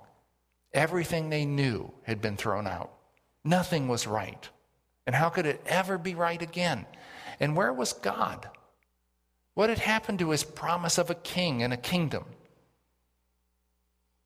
Everything 0.74 1.30
they 1.30 1.46
knew 1.46 1.92
had 2.04 2.22
been 2.22 2.38
thrown 2.38 2.68
out. 2.68 2.92
Nothing 3.44 3.88
was 3.88 4.06
right. 4.06 4.48
And 5.08 5.16
how 5.16 5.30
could 5.30 5.46
it 5.46 5.62
ever 5.66 5.98
be 5.98 6.14
right 6.14 6.42
again? 6.42 6.86
And 7.40 7.56
where 7.56 7.74
was 7.74 7.94
God? 7.94 8.50
What 9.56 9.70
had 9.70 9.80
happened 9.80 10.20
to 10.20 10.30
his 10.30 10.44
promise 10.44 10.98
of 10.98 11.10
a 11.10 11.16
king 11.16 11.64
and 11.64 11.74
a 11.74 11.78
kingdom? 11.78 12.26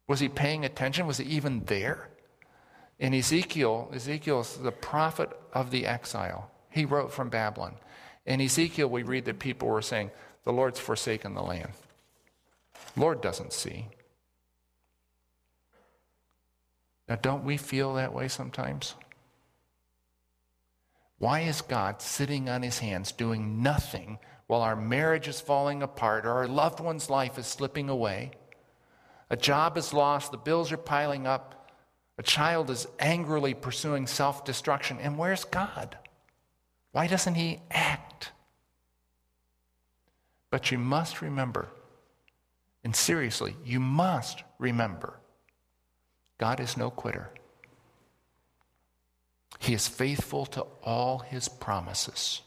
Was 0.07 0.19
he 0.19 0.27
paying 0.27 0.65
attention? 0.65 1.07
Was 1.07 1.19
he 1.19 1.25
even 1.25 1.63
there? 1.65 2.09
In 2.99 3.13
Ezekiel, 3.13 3.89
Ezekiel's 3.93 4.57
the 4.57 4.71
prophet 4.71 5.29
of 5.53 5.71
the 5.71 5.85
exile. 5.85 6.51
He 6.69 6.85
wrote 6.85 7.11
from 7.13 7.29
Babylon. 7.29 7.75
In 8.25 8.41
Ezekiel, 8.41 8.87
we 8.87 9.03
read 9.03 9.25
that 9.25 9.39
people 9.39 9.67
were 9.67 9.81
saying, 9.81 10.11
The 10.43 10.53
Lord's 10.53 10.79
forsaken 10.79 11.33
the 11.33 11.41
land. 11.41 11.71
Lord 12.95 13.21
doesn't 13.21 13.53
see. 13.53 13.87
Now, 17.07 17.15
don't 17.15 17.43
we 17.43 17.57
feel 17.57 17.95
that 17.95 18.13
way 18.13 18.27
sometimes? 18.27 18.95
Why 21.17 21.41
is 21.41 21.61
God 21.61 22.01
sitting 22.01 22.49
on 22.49 22.63
his 22.63 22.79
hands 22.79 23.11
doing 23.11 23.61
nothing 23.61 24.17
while 24.47 24.61
our 24.61 24.75
marriage 24.75 25.27
is 25.27 25.39
falling 25.39 25.83
apart 25.83 26.25
or 26.25 26.31
our 26.31 26.47
loved 26.47 26.79
one's 26.79 27.09
life 27.09 27.37
is 27.37 27.47
slipping 27.47 27.89
away? 27.89 28.31
A 29.29 29.37
job 29.37 29.77
is 29.77 29.93
lost, 29.93 30.31
the 30.31 30.37
bills 30.37 30.71
are 30.71 30.77
piling 30.77 31.27
up, 31.27 31.71
a 32.17 32.23
child 32.23 32.69
is 32.69 32.87
angrily 32.99 33.53
pursuing 33.53 34.07
self 34.07 34.43
destruction, 34.45 34.97
and 34.99 35.17
where's 35.17 35.43
God? 35.43 35.97
Why 36.91 37.07
doesn't 37.07 37.35
he 37.35 37.61
act? 37.71 38.10
But 40.51 40.69
you 40.69 40.77
must 40.77 41.23
remember 41.23 41.69
and 42.83 42.95
seriously, 42.95 43.55
you 43.63 43.79
must 43.79 44.43
remember 44.57 45.19
God 46.37 46.59
is 46.59 46.75
no 46.75 46.89
quitter. 46.89 47.29
He 49.59 49.75
is 49.75 49.87
faithful 49.87 50.47
to 50.47 50.65
all 50.83 51.19
his 51.19 51.47
promises, 51.47 52.41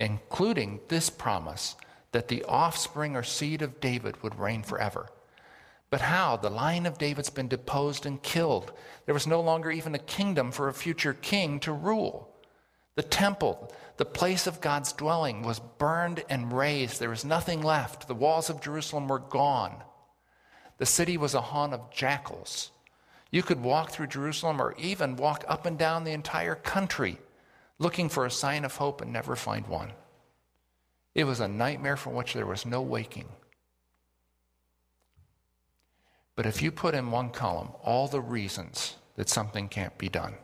including 0.00 0.80
this 0.88 1.08
promise 1.08 1.76
that 2.10 2.26
the 2.26 2.42
offspring 2.44 3.14
or 3.14 3.22
seed 3.22 3.62
of 3.62 3.78
David 3.80 4.20
would 4.22 4.36
reign 4.36 4.64
forever. 4.64 5.10
But 5.90 6.00
how? 6.00 6.36
The 6.36 6.50
line 6.50 6.86
of 6.86 6.98
David's 6.98 7.30
been 7.30 7.46
deposed 7.46 8.04
and 8.04 8.20
killed. 8.20 8.72
There 9.06 9.14
was 9.14 9.28
no 9.28 9.40
longer 9.40 9.70
even 9.70 9.94
a 9.94 10.00
kingdom 10.00 10.50
for 10.50 10.68
a 10.68 10.74
future 10.74 11.14
king 11.14 11.60
to 11.60 11.72
rule. 11.72 12.34
The 12.96 13.02
temple, 13.04 13.72
the 14.00 14.06
place 14.06 14.46
of 14.46 14.62
God's 14.62 14.94
dwelling, 14.94 15.42
was 15.42 15.60
burned 15.76 16.24
and 16.30 16.54
razed. 16.54 16.98
There 16.98 17.10
was 17.10 17.22
nothing 17.22 17.60
left. 17.60 18.08
The 18.08 18.14
walls 18.14 18.48
of 18.48 18.62
Jerusalem 18.62 19.08
were 19.08 19.18
gone. 19.18 19.76
The 20.78 20.86
city 20.86 21.18
was 21.18 21.34
a 21.34 21.42
haunt 21.42 21.74
of 21.74 21.90
jackals. 21.90 22.70
You 23.30 23.42
could 23.42 23.62
walk 23.62 23.90
through 23.90 24.06
Jerusalem 24.06 24.58
or 24.58 24.74
even 24.78 25.16
walk 25.16 25.44
up 25.46 25.66
and 25.66 25.78
down 25.78 26.04
the 26.04 26.12
entire 26.12 26.54
country 26.54 27.18
looking 27.78 28.08
for 28.08 28.24
a 28.24 28.30
sign 28.30 28.64
of 28.64 28.76
hope 28.76 29.02
and 29.02 29.12
never 29.12 29.36
find 29.36 29.66
one. 29.66 29.92
It 31.14 31.24
was 31.24 31.40
a 31.40 31.46
nightmare 31.46 31.98
from 31.98 32.14
which 32.14 32.32
there 32.32 32.46
was 32.46 32.64
no 32.64 32.80
waking. 32.80 33.28
But 36.36 36.46
if 36.46 36.62
you 36.62 36.72
put 36.72 36.94
in 36.94 37.10
one 37.10 37.28
column 37.28 37.68
all 37.82 38.08
the 38.08 38.22
reasons 38.22 38.96
that 39.16 39.28
something 39.28 39.68
can't 39.68 39.98
be 39.98 40.08
done, 40.08 40.36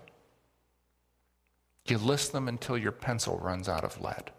you 1.91 1.99
list 1.99 2.33
them 2.33 2.49
until 2.49 2.79
your 2.79 2.93
pencil 2.93 3.39
runs 3.39 3.69
out 3.69 3.85
of 3.85 4.01
lead. 4.01 4.31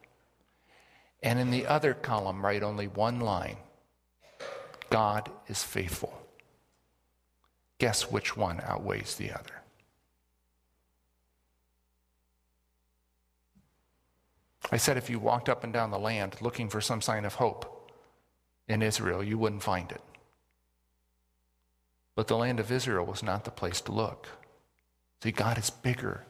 And 1.24 1.40
in 1.40 1.52
the 1.52 1.66
other 1.66 1.94
column, 1.94 2.46
write 2.46 2.64
only 2.64 2.88
one 2.88 3.20
line 3.20 3.58
God 4.90 5.30
is 5.48 5.64
faithful. 5.64 6.22
Guess 7.80 8.12
which 8.12 8.38
one 8.38 8.62
outweighs 8.64 9.16
the 9.16 9.32
other? 9.32 9.62
I 14.72 14.78
said 14.78 14.98
if 14.98 15.10
you 15.10 15.20
walked 15.20 15.50
up 15.50 15.64
and 15.64 15.72
down 15.72 15.92
the 15.92 16.00
land 16.00 16.38
looking 16.42 16.70
for 16.70 16.82
some 16.82 17.02
sign 17.02 17.26
of 17.26 17.36
hope 17.36 17.92
in 18.68 18.82
Israel, 18.82 19.24
you 19.24 19.38
wouldn't 19.38 19.64
find 19.64 19.92
it. 19.92 20.02
But 22.16 22.28
the 22.28 22.38
land 22.38 22.60
of 22.60 22.72
Israel 22.72 23.06
was 23.06 23.24
not 23.24 23.46
the 23.46 23.52
place 23.52 23.80
to 23.82 23.92
look. 23.92 24.28
See, 25.24 25.32
God 25.32 25.58
is 25.58 25.70
bigger 25.70 26.27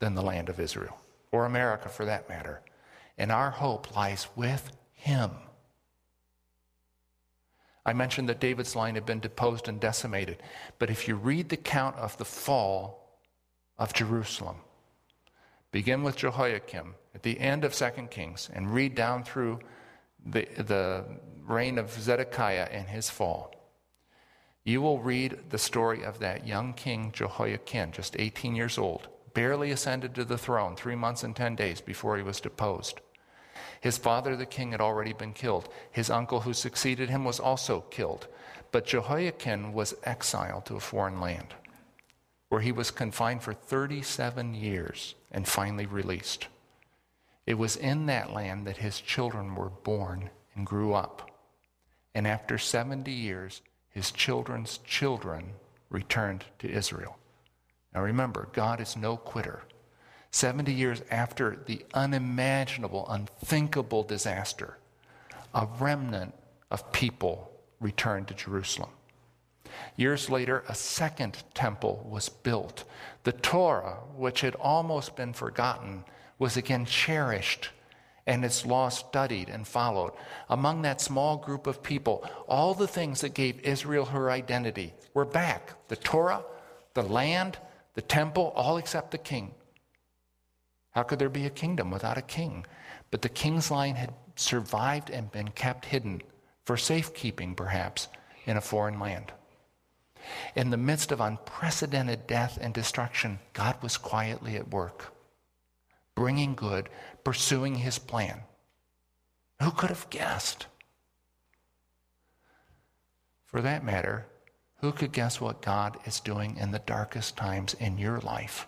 than 0.00 0.14
the 0.14 0.22
land 0.22 0.48
of 0.48 0.58
Israel, 0.58 0.98
or 1.30 1.46
America 1.46 1.88
for 1.88 2.04
that 2.04 2.28
matter. 2.28 2.60
And 3.16 3.30
our 3.30 3.50
hope 3.50 3.94
lies 3.94 4.26
with 4.34 4.72
Him. 4.92 5.30
I 7.86 7.92
mentioned 7.92 8.28
that 8.28 8.40
David's 8.40 8.76
line 8.76 8.94
had 8.94 9.06
been 9.06 9.20
deposed 9.20 9.68
and 9.68 9.80
decimated. 9.80 10.42
But 10.78 10.90
if 10.90 11.08
you 11.08 11.14
read 11.14 11.48
the 11.48 11.56
count 11.56 11.96
of 11.96 12.16
the 12.18 12.24
fall 12.24 13.18
of 13.78 13.94
Jerusalem, 13.94 14.56
begin 15.72 16.02
with 16.02 16.16
Jehoiakim 16.16 16.94
at 17.14 17.22
the 17.22 17.38
end 17.40 17.64
of 17.64 17.74
2 17.74 18.08
Kings 18.10 18.50
and 18.52 18.74
read 18.74 18.94
down 18.94 19.24
through 19.24 19.60
the, 20.24 20.46
the 20.56 21.04
reign 21.46 21.78
of 21.78 21.90
Zedekiah 21.90 22.68
and 22.70 22.88
his 22.88 23.10
fall, 23.10 23.54
you 24.64 24.82
will 24.82 25.00
read 25.00 25.38
the 25.50 25.58
story 25.58 26.04
of 26.04 26.18
that 26.18 26.46
young 26.46 26.74
king 26.74 27.12
Jehoiachin, 27.12 27.92
just 27.92 28.14
18 28.18 28.54
years 28.54 28.78
old, 28.78 29.08
barely 29.34 29.70
ascended 29.70 30.14
to 30.14 30.24
the 30.24 30.38
throne 30.38 30.76
three 30.76 30.94
months 30.94 31.22
and 31.22 31.34
10 31.34 31.56
days 31.56 31.80
before 31.80 32.16
he 32.16 32.22
was 32.22 32.40
deposed. 32.40 33.00
His 33.80 33.98
father, 33.98 34.36
the 34.36 34.46
king, 34.46 34.72
had 34.72 34.80
already 34.80 35.12
been 35.12 35.32
killed. 35.32 35.68
His 35.90 36.10
uncle, 36.10 36.40
who 36.40 36.52
succeeded 36.52 37.08
him, 37.08 37.24
was 37.24 37.40
also 37.40 37.80
killed. 37.90 38.28
But 38.72 38.86
Jehoiachin 38.86 39.72
was 39.72 39.94
exiled 40.04 40.66
to 40.66 40.76
a 40.76 40.80
foreign 40.80 41.20
land 41.20 41.54
where 42.50 42.60
he 42.60 42.72
was 42.72 42.90
confined 42.90 43.42
for 43.42 43.54
37 43.54 44.54
years 44.54 45.14
and 45.30 45.46
finally 45.46 45.86
released. 45.86 46.48
It 47.46 47.54
was 47.54 47.76
in 47.76 48.06
that 48.06 48.32
land 48.32 48.66
that 48.66 48.78
his 48.78 49.00
children 49.00 49.54
were 49.54 49.70
born 49.70 50.30
and 50.54 50.66
grew 50.66 50.92
up. 50.92 51.30
And 52.12 52.26
after 52.26 52.58
70 52.58 53.10
years, 53.10 53.62
his 53.88 54.10
children's 54.10 54.78
children 54.78 55.52
returned 55.90 56.44
to 56.58 56.68
Israel. 56.68 57.16
Now 57.94 58.02
remember, 58.02 58.48
God 58.52 58.80
is 58.80 58.96
no 58.96 59.16
quitter. 59.16 59.62
70 60.32 60.72
years 60.72 61.02
after 61.10 61.58
the 61.66 61.84
unimaginable, 61.92 63.06
unthinkable 63.08 64.04
disaster, 64.04 64.78
a 65.52 65.66
remnant 65.78 66.34
of 66.70 66.92
people 66.92 67.50
returned 67.80 68.28
to 68.28 68.34
Jerusalem. 68.34 68.90
Years 69.96 70.30
later, 70.30 70.64
a 70.68 70.74
second 70.74 71.42
temple 71.54 72.06
was 72.08 72.28
built. 72.28 72.84
The 73.24 73.32
Torah, 73.32 73.98
which 74.14 74.40
had 74.40 74.54
almost 74.54 75.16
been 75.16 75.32
forgotten, 75.32 76.04
was 76.38 76.56
again 76.56 76.86
cherished 76.86 77.70
and 78.26 78.44
its 78.44 78.64
law 78.64 78.88
studied 78.88 79.48
and 79.48 79.66
followed. 79.66 80.12
Among 80.48 80.82
that 80.82 81.00
small 81.00 81.36
group 81.36 81.66
of 81.66 81.82
people, 81.82 82.28
all 82.46 82.74
the 82.74 82.86
things 82.86 83.22
that 83.22 83.34
gave 83.34 83.60
Israel 83.60 84.04
her 84.06 84.30
identity 84.30 84.94
were 85.14 85.24
back 85.24 85.72
the 85.88 85.96
Torah, 85.96 86.44
the 86.94 87.02
land, 87.02 87.58
the 88.00 88.06
temple, 88.06 88.50
all 88.56 88.78
except 88.78 89.10
the 89.10 89.18
king. 89.18 89.52
How 90.92 91.02
could 91.02 91.18
there 91.18 91.28
be 91.28 91.44
a 91.44 91.50
kingdom 91.50 91.90
without 91.90 92.16
a 92.16 92.22
king? 92.22 92.64
But 93.10 93.20
the 93.20 93.28
king's 93.28 93.70
line 93.70 93.96
had 93.96 94.14
survived 94.36 95.10
and 95.10 95.30
been 95.30 95.48
kept 95.48 95.84
hidden, 95.84 96.22
for 96.64 96.78
safekeeping 96.78 97.54
perhaps, 97.54 98.08
in 98.46 98.56
a 98.56 98.62
foreign 98.62 98.98
land. 98.98 99.34
In 100.56 100.70
the 100.70 100.78
midst 100.78 101.12
of 101.12 101.20
unprecedented 101.20 102.26
death 102.26 102.56
and 102.58 102.72
destruction, 102.72 103.38
God 103.52 103.76
was 103.82 103.98
quietly 103.98 104.56
at 104.56 104.70
work, 104.70 105.12
bringing 106.14 106.54
good, 106.54 106.88
pursuing 107.22 107.74
his 107.74 107.98
plan. 107.98 108.40
Who 109.60 109.72
could 109.72 109.90
have 109.90 110.08
guessed? 110.08 110.68
For 113.44 113.60
that 113.60 113.84
matter, 113.84 114.24
who 114.80 114.92
could 114.92 115.12
guess 115.12 115.40
what 115.40 115.62
God 115.62 115.98
is 116.06 116.20
doing 116.20 116.56
in 116.56 116.70
the 116.70 116.78
darkest 116.78 117.36
times 117.36 117.74
in 117.74 117.98
your 117.98 118.20
life 118.20 118.66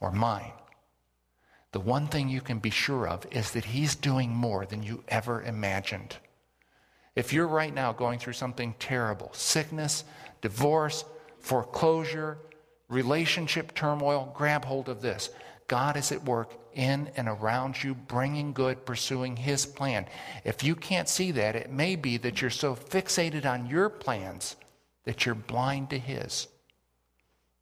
or 0.00 0.12
mine? 0.12 0.52
The 1.72 1.80
one 1.80 2.06
thing 2.06 2.28
you 2.28 2.40
can 2.40 2.60
be 2.60 2.70
sure 2.70 3.08
of 3.08 3.26
is 3.30 3.50
that 3.52 3.66
He's 3.66 3.94
doing 3.94 4.30
more 4.30 4.64
than 4.66 4.82
you 4.82 5.04
ever 5.08 5.42
imagined. 5.42 6.16
If 7.14 7.32
you're 7.32 7.48
right 7.48 7.74
now 7.74 7.92
going 7.92 8.18
through 8.20 8.34
something 8.34 8.74
terrible 8.78 9.30
sickness, 9.32 10.04
divorce, 10.40 11.04
foreclosure, 11.40 12.38
relationship 12.88 13.74
turmoil 13.74 14.32
grab 14.34 14.64
hold 14.64 14.88
of 14.88 15.02
this. 15.02 15.30
God 15.66 15.96
is 15.96 16.12
at 16.12 16.24
work 16.24 16.54
in 16.74 17.10
and 17.16 17.28
around 17.28 17.82
you, 17.82 17.94
bringing 17.94 18.52
good, 18.52 18.86
pursuing 18.86 19.36
His 19.36 19.66
plan. 19.66 20.06
If 20.44 20.62
you 20.62 20.74
can't 20.74 21.08
see 21.08 21.32
that, 21.32 21.56
it 21.56 21.70
may 21.70 21.96
be 21.96 22.16
that 22.18 22.40
you're 22.40 22.50
so 22.50 22.74
fixated 22.74 23.44
on 23.44 23.66
your 23.66 23.90
plans 23.90 24.56
that 25.08 25.24
you're 25.24 25.34
blind 25.34 25.88
to 25.88 25.98
His. 25.98 26.48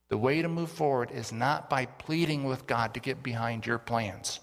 The 0.09 0.19
way 0.19 0.43
to 0.43 0.49
move 0.49 0.69
forward 0.69 1.13
is 1.13 1.31
not 1.31 1.71
by 1.71 1.87
pleading 1.87 2.43
with 2.43 2.67
God 2.67 2.93
to 2.95 3.01
get 3.01 3.23
behind 3.23 3.65
your 3.65 3.79
plans, 3.79 4.41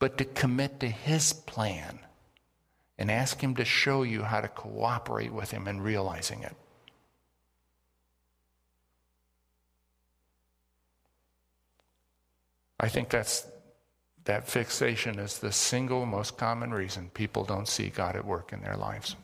but 0.00 0.18
to 0.18 0.24
commit 0.24 0.80
to 0.80 0.88
His 0.88 1.32
plan 1.32 2.00
and 2.98 3.12
ask 3.12 3.40
Him 3.40 3.54
to 3.54 3.64
show 3.64 4.02
you 4.02 4.24
how 4.24 4.40
to 4.40 4.48
cooperate 4.48 5.32
with 5.32 5.52
Him 5.52 5.68
in 5.68 5.82
realizing 5.82 6.42
it. 6.42 6.56
I 12.80 12.88
think 12.88 13.08
that's 13.08 13.46
that 14.24 14.48
fixation 14.48 15.20
is 15.20 15.38
the 15.38 15.52
single 15.52 16.06
most 16.06 16.36
common 16.36 16.74
reason 16.74 17.10
people 17.14 17.44
don't 17.44 17.68
see 17.68 17.88
God 17.88 18.16
at 18.16 18.24
work 18.24 18.52
in 18.52 18.62
their 18.62 18.76
lives. 18.76 19.14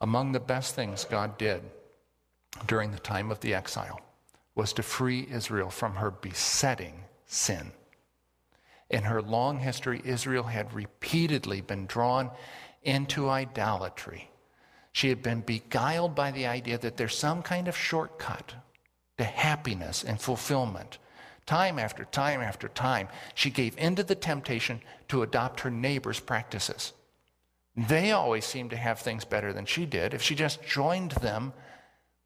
Among 0.00 0.32
the 0.32 0.40
best 0.40 0.74
things 0.74 1.04
God 1.04 1.36
did 1.36 1.62
during 2.66 2.90
the 2.90 2.98
time 2.98 3.30
of 3.30 3.40
the 3.40 3.54
exile 3.54 4.00
was 4.54 4.72
to 4.74 4.82
free 4.82 5.26
Israel 5.30 5.70
from 5.70 5.96
her 5.96 6.10
besetting 6.10 7.04
sin. 7.26 7.72
In 8.88 9.04
her 9.04 9.22
long 9.22 9.60
history, 9.60 10.00
Israel 10.04 10.44
had 10.44 10.72
repeatedly 10.72 11.60
been 11.60 11.86
drawn 11.86 12.30
into 12.82 13.28
idolatry. 13.28 14.30
She 14.92 15.08
had 15.08 15.22
been 15.22 15.42
beguiled 15.42 16.14
by 16.14 16.30
the 16.32 16.46
idea 16.46 16.78
that 16.78 16.96
there's 16.96 17.16
some 17.16 17.42
kind 17.42 17.68
of 17.68 17.76
shortcut 17.76 18.54
to 19.18 19.24
happiness 19.24 20.02
and 20.02 20.20
fulfillment. 20.20 20.98
Time 21.46 21.78
after 21.78 22.04
time 22.04 22.40
after 22.40 22.68
time, 22.68 23.08
she 23.34 23.50
gave 23.50 23.76
in 23.78 23.94
to 23.96 24.02
the 24.02 24.14
temptation 24.14 24.80
to 25.08 25.22
adopt 25.22 25.60
her 25.60 25.70
neighbor's 25.70 26.20
practices. 26.20 26.92
They 27.76 28.12
always 28.12 28.44
seemed 28.44 28.70
to 28.70 28.76
have 28.76 28.98
things 28.98 29.24
better 29.24 29.52
than 29.52 29.66
she 29.66 29.86
did. 29.86 30.12
If 30.12 30.22
she 30.22 30.34
just 30.34 30.62
joined 30.62 31.12
them, 31.12 31.52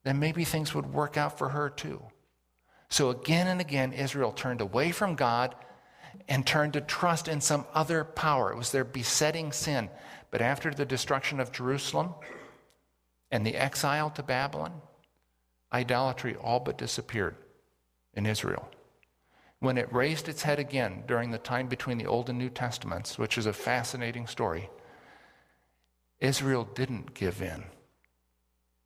then 0.05 0.19
maybe 0.19 0.45
things 0.45 0.75
would 0.75 0.93
work 0.93 1.17
out 1.17 1.39
for 1.39 1.51
her 1.51 1.69
too. 1.69 2.03
So 2.89 3.11
again 3.11 3.47
and 3.47 3.61
again, 3.61 3.93
Israel 3.93 4.33
turned 4.33 4.61
away 4.61 4.91
from 4.93 5.15
God 5.15 5.55
and 6.29 6.47
turned 6.47 6.75
to 6.75 6.81
trust 6.81 7.29
in 7.29 7.41
some 7.41 7.67
other 7.75 8.05
power. 8.05 8.53
It 8.53 8.57
was 8.57 8.73
their 8.73 8.85
besetting 8.85 9.53
sin. 9.53 9.91
But 10.31 10.41
after 10.43 10.71
the 10.71 10.85
destruction 10.85 11.41
of 11.41 11.53
Jerusalem 11.53 12.15
and 13.31 13.47
the 13.47 13.57
exile 13.57 14.11
to 14.11 14.23
Babylon, 14.23 14.81
idolatry 15.73 16.37
all 16.37 16.61
but 16.61 16.79
disappeared 16.79 17.37
in 18.15 18.27
Israel. 18.27 18.69
When 19.59 19.79
it 19.79 19.93
raised 19.93 20.29
its 20.29 20.43
head 20.43 20.59
again 20.59 21.05
during 21.07 21.31
the 21.31 21.39
time 21.39 21.69
between 21.69 21.99
the 21.99 22.07
Old 22.07 22.29
and 22.29 22.39
New 22.39 22.51
Testaments, 22.51 23.19
which 23.19 23.39
is 23.39 23.47
a 23.47 23.53
fascinating 23.53 24.27
story, 24.27 24.71
Israel 26.25 26.65
didn't 26.75 27.15
give 27.15 27.43
in, 27.43 27.65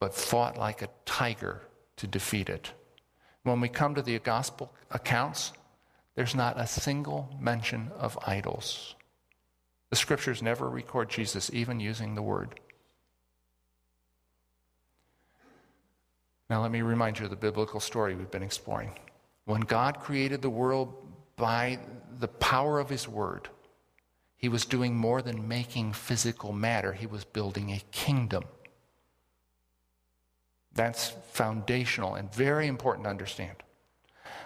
but 0.00 0.14
fought 0.14 0.58
like 0.58 0.82
a 0.82 0.88
tiger 1.06 1.62
to 1.96 2.06
defeat 2.06 2.48
it. 2.48 2.72
When 3.44 3.60
we 3.60 3.68
come 3.68 3.94
to 3.94 4.02
the 4.02 4.18
gospel 4.18 4.74
accounts, 4.90 5.52
there's 6.16 6.34
not 6.34 6.58
a 6.58 6.66
single 6.66 7.36
mention 7.40 7.92
of 7.96 8.18
idols. 8.26 8.96
The 9.90 9.96
scriptures 9.96 10.42
never 10.42 10.68
record 10.68 11.08
Jesus 11.08 11.50
even 11.54 11.78
using 11.78 12.14
the 12.14 12.22
word. 12.22 12.58
Now, 16.50 16.62
let 16.62 16.72
me 16.72 16.82
remind 16.82 17.18
you 17.18 17.26
of 17.26 17.30
the 17.30 17.36
biblical 17.36 17.78
story 17.78 18.14
we've 18.14 18.30
been 18.30 18.42
exploring. 18.42 18.90
When 19.44 19.60
God 19.60 20.00
created 20.00 20.42
the 20.42 20.50
world 20.50 20.94
by 21.36 21.78
the 22.18 22.28
power 22.28 22.80
of 22.80 22.88
His 22.88 23.06
Word, 23.06 23.48
He 24.38 24.48
was 24.48 24.64
doing 24.64 24.96
more 24.96 25.20
than 25.20 25.48
making 25.48 25.92
physical 25.92 26.52
matter, 26.52 26.92
He 26.92 27.06
was 27.06 27.24
building 27.24 27.70
a 27.70 27.82
kingdom. 27.90 28.44
That's 30.72 31.12
foundational 31.32 32.14
and 32.14 32.32
very 32.32 32.68
important 32.68 33.04
to 33.04 33.10
understand. 33.10 33.56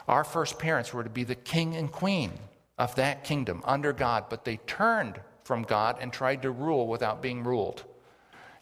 Our 0.09 0.25
first 0.25 0.59
parents 0.59 0.93
were 0.93 1.05
to 1.05 1.11
be 1.11 1.25
the 1.25 1.35
king 1.35 1.77
and 1.77 1.93
queen 1.93 2.33
of 2.79 2.95
that 2.95 3.23
kingdom 3.23 3.63
under 3.65 3.93
God, 3.93 4.25
but 4.31 4.45
they 4.45 4.57
turned 4.67 5.21
from 5.45 5.63
God 5.63 5.99
and 6.01 6.11
tried 6.11 6.43
to 6.43 6.51
rule 6.51 6.89
without 6.89 7.21
being 7.21 7.45
ruled, 7.45 7.85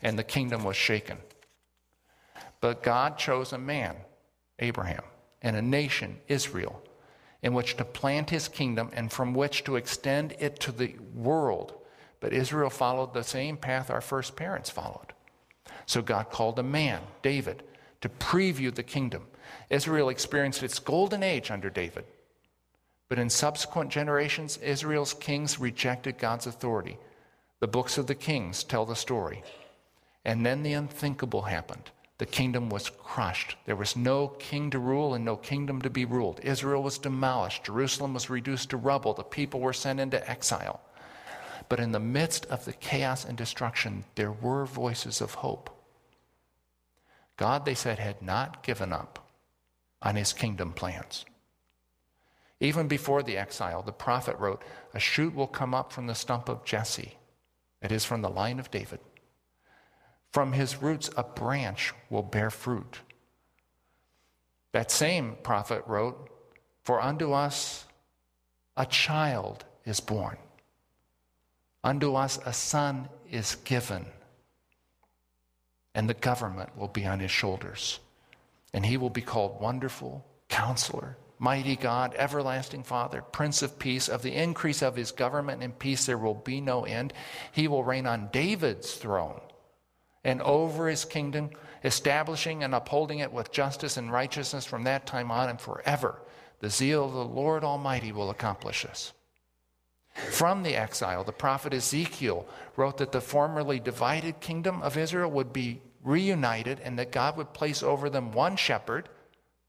and 0.03 0.19
the 0.19 0.25
kingdom 0.25 0.65
was 0.65 0.77
shaken. 0.77 1.19
But 2.61 2.83
God 2.83 3.17
chose 3.17 3.53
a 3.53 3.59
man, 3.59 3.97
Abraham, 4.59 5.05
and 5.41 5.57
a 5.57 5.63
nation, 5.63 6.19
Israel, 6.27 6.83
in 7.43 7.55
which 7.55 7.77
to 7.77 7.85
plant 7.85 8.31
his 8.31 8.49
kingdom 8.49 8.91
and 8.93 9.11
from 9.11 9.35
which 9.35 9.65
to 9.65 9.77
extend 9.77 10.35
it 10.39 10.61
to 10.61 10.73
the 10.73 10.97
world. 11.15 11.75
But 12.21 12.33
Israel 12.33 12.71
followed 12.71 13.15
the 13.15 13.25
same 13.25 13.57
path 13.57 13.91
our 13.91 14.01
first 14.01 14.37
parents 14.37 14.69
followed. 14.69 15.15
So 15.87 16.03
God 16.03 16.31
called 16.31 16.59
a 16.59 16.63
man, 16.63 17.01
David, 17.23 17.63
to 18.03 18.09
preview 18.09 18.75
the 18.75 18.83
kingdom. 18.83 19.27
Israel 19.71 20.09
experienced 20.09 20.63
its 20.63 20.79
golden 20.79 21.23
age 21.23 21.51
under 21.51 21.71
David. 21.71 22.05
But 23.09 23.19
in 23.19 23.29
subsequent 23.29 23.91
generations, 23.91 24.57
Israel's 24.59 25.15
kings 25.15 25.59
rejected 25.59 26.19
God's 26.19 26.47
authority. 26.47 26.99
The 27.59 27.67
books 27.67 27.99
of 27.99 28.07
the 28.07 28.15
kings 28.15 28.63
tell 28.63 28.87
the 28.87 28.95
story. 28.95 29.43
And 30.25 30.47
then 30.47 30.63
the 30.63 30.75
unthinkable 30.75 31.43
happened. 31.43 31.91
The 32.21 32.27
kingdom 32.27 32.69
was 32.69 32.91
crushed. 32.91 33.57
There 33.65 33.75
was 33.75 33.97
no 33.97 34.29
king 34.29 34.69
to 34.73 34.79
rule 34.79 35.15
and 35.15 35.25
no 35.25 35.37
kingdom 35.37 35.81
to 35.81 35.89
be 35.89 36.05
ruled. 36.05 36.39
Israel 36.43 36.83
was 36.83 36.99
demolished. 36.99 37.65
Jerusalem 37.65 38.13
was 38.13 38.29
reduced 38.29 38.69
to 38.71 38.77
rubble. 38.77 39.15
The 39.15 39.23
people 39.23 39.59
were 39.59 39.73
sent 39.73 40.01
into 40.01 40.31
exile. 40.31 40.83
But 41.71 41.81
in 41.81 41.93
the 41.93 41.99
midst 41.99 42.45
of 42.45 42.67
the 42.67 42.75
chaos 42.75 43.25
and 43.25 43.39
destruction, 43.39 44.05
there 44.17 44.33
were 44.33 44.67
voices 44.67 45.23
of 45.23 45.33
hope. 45.33 45.71
God, 47.39 47.65
they 47.65 47.75
said, 47.75 47.99
had 47.99 48.21
not 48.21 48.63
given 48.63 48.93
up 48.93 49.31
on 50.03 50.15
his 50.15 50.35
kingdom 50.35 50.75
plans. 50.75 51.25
Even 52.61 52.87
before 52.87 53.23
the 53.23 53.39
exile, 53.39 53.81
the 53.81 53.93
prophet 53.93 54.37
wrote, 54.39 54.61
A 54.93 55.01
shoot 55.01 55.35
will 55.35 55.47
come 55.47 55.75
up 55.75 55.91
from 55.91 56.07
the 56.07 56.15
stump 56.15 56.51
of 56.51 56.67
Jesse, 56.67 57.17
that 57.81 57.91
is, 57.91 58.05
from 58.05 58.21
the 58.21 58.29
line 58.29 58.61
of 58.61 58.71
David. 58.71 59.01
From 60.33 60.53
his 60.53 60.81
roots, 60.81 61.11
a 61.17 61.25
branch 61.25 61.93
will 62.09 62.23
bear 62.23 62.51
fruit. 62.51 63.01
That 64.73 64.91
same 64.91 65.37
prophet 65.43 65.83
wrote, 65.87 66.31
For 66.85 67.01
unto 67.01 67.33
us 67.33 67.87
a 68.77 68.87
child 68.87 69.65
is 69.85 69.99
born, 69.99 70.37
unto 71.83 72.15
us 72.15 72.39
a 72.47 72.53
son 72.53 73.09
is 73.29 73.57
given, 73.65 74.07
and 75.95 76.09
the 76.09 76.15
government 76.15 76.77
will 76.77 76.89
be 76.89 77.05
on 77.05 77.19
his 77.19 77.33
shoulders. 77.33 77.99
And 78.73 78.87
he 78.87 78.97
will 78.97 79.11
be 79.11 79.23
called 79.23 79.61
Wonderful, 79.61 80.25
Counselor, 80.49 81.17
Mighty 81.41 81.75
God, 81.75 82.15
Everlasting 82.17 82.85
Father, 82.85 83.21
Prince 83.21 83.63
of 83.63 83.81
Peace. 83.81 84.09
Of 84.09 84.23
the 84.23 84.33
increase 84.33 84.81
of 84.81 84.95
his 84.95 85.11
government 85.11 85.61
and 85.61 85.77
peace 85.77 86.07
there 86.07 86.19
will 86.19 86.35
be 86.35 86.61
no 86.61 86.85
end. 86.85 87.13
He 87.51 87.67
will 87.67 87.83
reign 87.83 88.07
on 88.07 88.29
David's 88.31 88.95
throne 88.95 89.41
and 90.25 90.43
over 90.43 90.89
his 90.89 91.05
kingdom, 91.05 91.51
establishing 91.85 92.63
and 92.63 92.75
upholding 92.75 93.21
it 93.21 93.33
with 93.33 93.53
justice 93.53 93.97
and 93.97 94.13
righteousness 94.13 94.67
from 94.67 94.85
that 94.85 95.07
time 95.07 95.31
on 95.31 95.49
and 95.49 95.61
forever. 95.61 96.21
The 96.61 96.71
zeal 96.71 97.07
of 97.07 97.13
the 97.13 97.25
Lord 97.25 97.65
Almighty 97.65 98.13
will 98.13 98.31
accomplish 98.31 98.83
this. 98.83 99.13
From 100.15 100.63
the 100.63 100.77
exile, 100.77 101.25
the 101.25 101.33
prophet 101.33 101.73
Ezekiel 101.73 102.47
wrote 102.77 102.99
that 102.99 103.13
the 103.13 103.21
formerly 103.21 103.81
divided 103.81 104.41
kingdom 104.41 104.83
of 104.83 104.97
Israel 104.99 105.31
would 105.31 105.53
be 105.53 105.81
reunited 106.03 106.81
and 106.81 106.99
that 106.99 107.13
God 107.13 107.37
would 107.37 107.53
place 107.53 107.83
over 107.83 108.11
them 108.11 108.33
one 108.33 108.57
shepherd, 108.57 109.09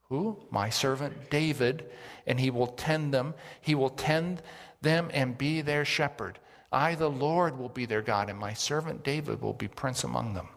who? 0.10 0.38
My 0.50 0.70
servant 0.70 1.30
David, 1.30 1.90
and 2.28 2.40
he 2.40 2.50
will 2.50 2.68
tend 2.68 3.14
them. 3.14 3.34
He 3.62 3.76
will 3.76 3.90
tend 3.90 4.42
them 4.82 5.10
and 5.14 5.38
be 5.38 5.62
their 5.62 5.86
shepherd. 5.86 6.38
I, 6.72 6.96
the 6.96 7.10
Lord, 7.10 7.58
will 7.58 7.70
be 7.70 7.86
their 7.86 8.02
God, 8.02 8.30
and 8.30 8.40
my 8.40 8.54
servant 8.54 9.04
David 9.04 9.42
will 9.42 9.54
be 9.54 9.68
prince 9.68 10.04
among 10.04 10.34
them. 10.34 10.48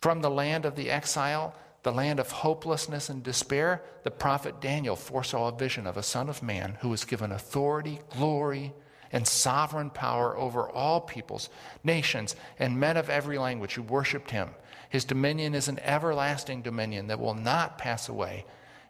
From 0.00 0.20
the 0.20 0.30
land 0.30 0.66
of 0.66 0.76
the 0.76 0.90
exile, 0.90 1.54
the 1.84 1.92
land 1.92 2.20
of 2.20 2.30
hopelessness 2.30 3.08
and 3.08 3.22
despair, 3.22 3.82
the 4.02 4.10
prophet 4.10 4.60
Daniel 4.60 4.96
foresaw 4.96 5.48
a 5.48 5.56
vision 5.56 5.86
of 5.86 5.96
a 5.96 6.02
Son 6.02 6.28
of 6.28 6.42
Man 6.42 6.76
who 6.80 6.90
was 6.90 7.04
given 7.04 7.32
authority, 7.32 8.00
glory, 8.10 8.74
and 9.12 9.26
sovereign 9.26 9.90
power 9.90 10.36
over 10.36 10.68
all 10.68 11.00
peoples, 11.00 11.48
nations, 11.84 12.36
and 12.58 12.80
men 12.80 12.96
of 12.96 13.08
every 13.08 13.38
language 13.38 13.74
who 13.74 13.82
worshiped 13.82 14.30
him. 14.30 14.50
His 14.90 15.04
dominion 15.04 15.54
is 15.54 15.68
an 15.68 15.78
everlasting 15.80 16.62
dominion 16.62 17.06
that 17.06 17.20
will 17.20 17.34
not 17.34 17.78
pass 17.78 18.08
away, 18.08 18.44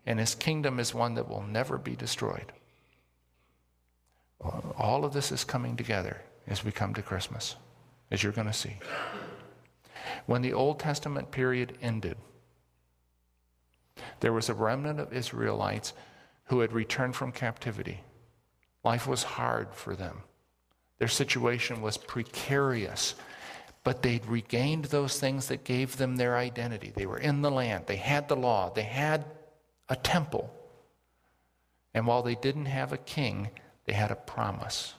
and 0.06 0.18
his 0.18 0.34
kingdom 0.34 0.80
is 0.80 0.94
one 0.94 1.14
that 1.14 1.28
will 1.28 1.42
never 1.42 1.78
be 1.78 1.94
destroyed. 1.94 2.52
All 4.76 5.04
of 5.04 5.12
this 5.12 5.32
is 5.32 5.44
coming 5.44 5.76
together 5.76 6.20
as 6.46 6.64
we 6.64 6.72
come 6.72 6.94
to 6.94 7.02
Christmas, 7.02 7.56
as 8.10 8.22
you're 8.22 8.32
going 8.32 8.46
to 8.46 8.52
see. 8.52 8.76
When 10.26 10.42
the 10.42 10.52
Old 10.52 10.78
Testament 10.78 11.30
period 11.30 11.78
ended, 11.80 12.16
there 14.20 14.32
was 14.32 14.48
a 14.48 14.54
remnant 14.54 15.00
of 15.00 15.12
Israelites 15.12 15.92
who 16.46 16.60
had 16.60 16.72
returned 16.72 17.16
from 17.16 17.32
captivity. 17.32 18.00
Life 18.82 19.06
was 19.06 19.22
hard 19.22 19.68
for 19.72 19.96
them. 19.96 20.22
Their 20.98 21.08
situation 21.08 21.80
was 21.80 21.96
precarious, 21.96 23.14
but 23.82 24.02
they'd 24.02 24.26
regained 24.26 24.86
those 24.86 25.18
things 25.18 25.48
that 25.48 25.64
gave 25.64 25.96
them 25.96 26.16
their 26.16 26.36
identity. 26.36 26.92
They 26.94 27.06
were 27.06 27.18
in 27.18 27.42
the 27.42 27.50
land, 27.50 27.84
they 27.86 27.96
had 27.96 28.28
the 28.28 28.36
law, 28.36 28.70
they 28.70 28.82
had 28.82 29.24
a 29.88 29.96
temple. 29.96 30.52
And 31.92 32.06
while 32.06 32.22
they 32.22 32.34
didn't 32.34 32.66
have 32.66 32.92
a 32.92 32.98
king, 32.98 33.50
they 33.84 33.92
had 33.92 34.10
a 34.10 34.16
promise. 34.16 34.94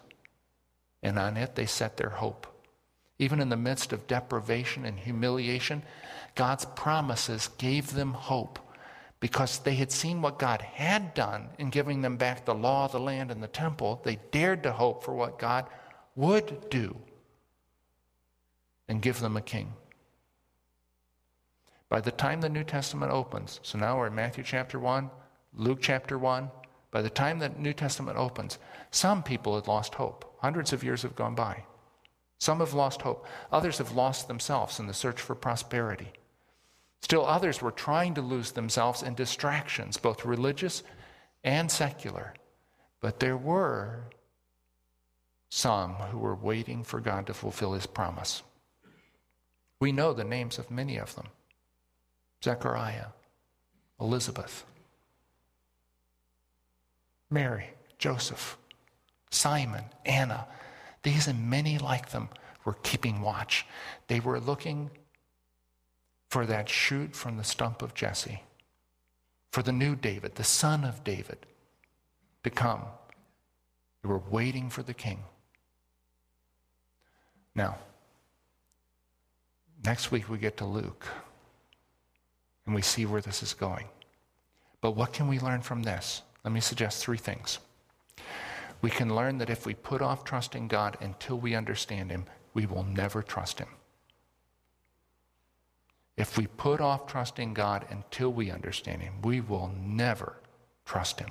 And 1.01 1.19
on 1.19 1.37
it 1.37 1.55
they 1.55 1.65
set 1.65 1.97
their 1.97 2.09
hope. 2.09 2.47
Even 3.17 3.39
in 3.39 3.49
the 3.49 3.57
midst 3.57 3.93
of 3.93 4.07
deprivation 4.07 4.85
and 4.85 4.99
humiliation, 4.99 5.83
God's 6.35 6.65
promises 6.65 7.49
gave 7.57 7.93
them 7.93 8.13
hope 8.13 8.59
because 9.19 9.59
they 9.59 9.75
had 9.75 9.91
seen 9.91 10.21
what 10.21 10.37
God 10.37 10.61
had 10.61 11.13
done 11.13 11.49
in 11.57 11.69
giving 11.69 12.01
them 12.01 12.17
back 12.17 12.45
the 12.45 12.53
law, 12.53 12.87
the 12.87 12.99
land, 12.99 13.31
and 13.31 13.41
the 13.41 13.47
temple. 13.47 14.01
They 14.03 14.19
dared 14.31 14.63
to 14.63 14.73
hope 14.73 15.03
for 15.03 15.13
what 15.13 15.39
God 15.39 15.65
would 16.15 16.69
do 16.69 16.97
and 18.87 19.01
give 19.01 19.19
them 19.19 19.37
a 19.37 19.41
king. 19.41 19.73
By 21.89 22.01
the 22.01 22.11
time 22.11 22.41
the 22.41 22.49
New 22.49 22.63
Testament 22.63 23.11
opens, 23.11 23.59
so 23.63 23.77
now 23.77 23.97
we're 23.97 24.07
in 24.07 24.15
Matthew 24.15 24.43
chapter 24.43 24.79
1, 24.79 25.09
Luke 25.53 25.79
chapter 25.81 26.17
1, 26.17 26.51
by 26.95 27.01
the 27.01 27.09
time 27.09 27.39
the 27.39 27.49
New 27.49 27.73
Testament 27.73 28.17
opens, 28.17 28.57
some 28.89 29.21
people 29.21 29.55
had 29.55 29.67
lost 29.67 29.95
hope. 29.95 30.33
Hundreds 30.39 30.71
of 30.71 30.81
years 30.81 31.01
have 31.01 31.13
gone 31.13 31.35
by. 31.35 31.65
Some 32.39 32.59
have 32.59 32.73
lost 32.73 33.01
hope. 33.01 33.27
Others 33.51 33.79
have 33.79 33.91
lost 33.91 34.29
themselves 34.29 34.79
in 34.79 34.87
the 34.87 34.93
search 34.93 35.19
for 35.19 35.35
prosperity. 35.35 36.13
Still, 37.01 37.25
others 37.25 37.61
were 37.61 37.71
trying 37.71 38.13
to 38.13 38.21
lose 38.21 38.53
themselves 38.53 39.03
in 39.03 39.13
distractions, 39.13 39.97
both 39.97 40.23
religious 40.23 40.83
and 41.43 41.69
secular. 41.69 42.33
But 43.01 43.19
there 43.19 43.35
were 43.35 44.05
some 45.49 45.95
who 45.95 46.19
were 46.19 46.33
waiting 46.33 46.85
for 46.85 47.01
God 47.01 47.27
to 47.27 47.33
fulfill 47.33 47.73
his 47.73 47.87
promise. 47.87 48.41
We 49.81 49.91
know 49.91 50.13
the 50.13 50.23
names 50.23 50.57
of 50.57 50.71
many 50.71 50.95
of 50.95 51.13
them 51.15 51.27
Zechariah, 52.41 53.07
Elizabeth, 53.99 54.63
Mary, 57.35 57.65
Joseph, 57.97 58.57
Simon, 59.29 59.83
Anna. 60.05 60.47
These 61.03 61.27
and 61.27 61.49
many 61.49 61.77
like 61.77 62.11
them 62.11 62.29
were 62.63 62.77
keeping 62.81 63.19
watch. 63.19 63.65
They 64.07 64.21
were 64.21 64.39
looking 64.39 64.89
for 66.29 66.45
that 66.45 66.69
shoot 66.69 67.13
from 67.13 67.35
the 67.35 67.43
stump 67.43 67.81
of 67.81 67.93
Jesse, 67.93 68.41
for 69.51 69.61
the 69.61 69.73
new 69.73 69.97
David, 69.97 70.35
the 70.35 70.45
son 70.45 70.85
of 70.85 71.03
David, 71.03 71.45
to 72.45 72.49
come. 72.49 72.83
They 74.01 74.07
were 74.07 74.23
waiting 74.31 74.69
for 74.69 74.81
the 74.81 74.93
king. 74.93 75.19
Now, 77.53 77.79
next 79.83 80.09
week 80.09 80.29
we 80.29 80.37
get 80.37 80.55
to 80.57 80.65
Luke 80.65 81.05
and 82.65 82.73
we 82.73 82.81
see 82.81 83.05
where 83.05 83.21
this 83.21 83.43
is 83.43 83.53
going. 83.53 83.89
But 84.79 84.91
what 84.91 85.11
can 85.11 85.27
we 85.27 85.37
learn 85.39 85.61
from 85.61 85.83
this? 85.83 86.21
Let 86.45 86.53
me 86.53 86.61
suggest 86.61 87.03
three 87.03 87.17
things. 87.17 87.57
We 88.81 88.91
can 88.91 89.15
learn 89.15 89.39
that 89.39 89.49
if 89.49 89.65
we 89.65 89.73
put 89.73 90.03
off 90.03 90.23
trusting 90.23 90.67
God 90.67 90.95
until 91.01 91.39
we 91.39 91.55
understand 91.55 92.11
Him, 92.11 92.25
we 92.53 92.67
will 92.67 92.83
never 92.83 93.23
trust 93.23 93.57
Him. 93.57 93.69
If 96.15 96.37
we 96.37 96.45
put 96.45 96.79
off 96.79 97.07
trusting 97.07 97.55
God 97.55 97.87
until 97.89 98.31
we 98.31 98.51
understand 98.51 99.01
Him, 99.01 99.15
we 99.23 99.41
will 99.41 99.71
never 99.75 100.37
trust 100.85 101.19
Him. 101.19 101.29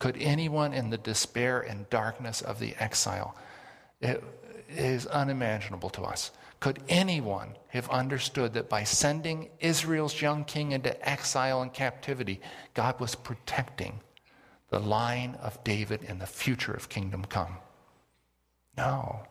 Could 0.00 0.16
anyone 0.18 0.74
in 0.74 0.90
the 0.90 0.98
despair 0.98 1.60
and 1.60 1.88
darkness 1.88 2.42
of 2.42 2.58
the 2.58 2.74
exile, 2.80 3.36
it 4.00 4.22
is 4.68 5.06
unimaginable 5.06 5.90
to 5.90 6.02
us. 6.02 6.32
Could 6.58 6.82
anyone 6.88 7.54
have 7.68 7.88
understood 7.88 8.54
that 8.54 8.68
by 8.68 8.82
sending 8.82 9.48
Israel's 9.60 10.20
young 10.20 10.44
king 10.44 10.72
into 10.72 11.08
exile 11.08 11.62
and 11.62 11.72
captivity, 11.72 12.40
God 12.74 12.98
was 12.98 13.14
protecting 13.14 14.00
the 14.70 14.80
line 14.80 15.36
of 15.40 15.62
David 15.64 16.04
and 16.06 16.20
the 16.20 16.26
future 16.26 16.72
of 16.72 16.88
kingdom 16.88 17.24
come. 17.24 17.56
No. 18.76 19.26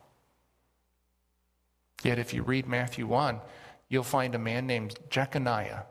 Yet, 2.03 2.19
if 2.19 2.33
you 2.33 2.43
read 2.43 2.67
Matthew 2.67 3.07
1, 3.07 3.39
you'll 3.89 4.03
find 4.03 4.35
a 4.35 4.39
man 4.39 4.67
named 4.67 4.95
Jeconiah 5.09 5.83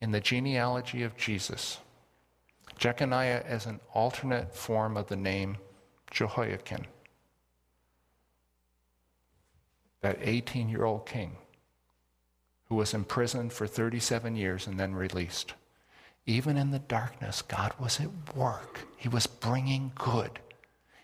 in 0.00 0.10
the 0.12 0.20
genealogy 0.20 1.02
of 1.02 1.16
Jesus. 1.16 1.78
Jeconiah 2.78 3.44
is 3.48 3.66
an 3.66 3.80
alternate 3.92 4.54
form 4.54 4.96
of 4.96 5.08
the 5.08 5.16
name 5.16 5.56
Jehoiachin, 6.10 6.86
that 10.00 10.18
18 10.22 10.68
year 10.68 10.84
old 10.84 11.06
king 11.06 11.36
who 12.68 12.76
was 12.76 12.94
imprisoned 12.94 13.52
for 13.52 13.66
37 13.66 14.36
years 14.36 14.66
and 14.66 14.78
then 14.78 14.94
released. 14.94 15.54
Even 16.28 16.58
in 16.58 16.72
the 16.72 16.78
darkness, 16.78 17.40
God 17.40 17.72
was 17.80 17.98
at 18.00 18.36
work. 18.36 18.80
He 18.98 19.08
was 19.08 19.26
bringing 19.26 19.92
good, 19.94 20.38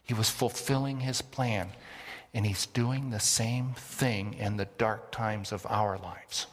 He 0.03 0.13
was 0.13 0.29
fulfilling 0.29 1.01
His 1.01 1.23
plan. 1.23 1.71
and 2.35 2.45
He's 2.45 2.67
doing 2.67 3.09
the 3.09 3.21
same 3.21 3.73
thing 3.75 4.35
in 4.35 4.59
the 4.59 4.69
dark 4.77 5.11
times 5.11 5.51
of 5.51 5.65
our 5.71 5.97
lives. 5.97 6.47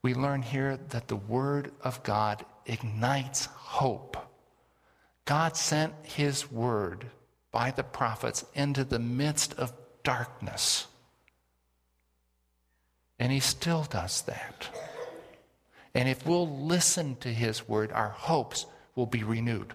We 0.00 0.14
learn 0.14 0.40
here 0.40 0.78
that 0.88 1.08
the 1.08 1.16
Word 1.16 1.72
of 1.82 2.02
God 2.02 2.46
ignites 2.64 3.44
hope. 3.46 4.16
God 5.26 5.54
sent 5.54 5.92
His 6.04 6.50
Word 6.50 7.10
by 7.52 7.72
the 7.72 7.84
prophets 7.84 8.42
into 8.54 8.84
the 8.84 9.00
midst 9.00 9.52
of 9.54 9.74
darkness. 10.02 10.86
And 13.18 13.30
He 13.30 13.40
still 13.40 13.82
does 13.82 14.22
that. 14.22 14.70
And 15.96 16.10
if 16.10 16.26
we'll 16.26 16.46
listen 16.46 17.16
to 17.20 17.32
His 17.32 17.66
Word, 17.66 17.90
our 17.90 18.10
hopes 18.10 18.66
will 18.94 19.06
be 19.06 19.24
renewed. 19.24 19.72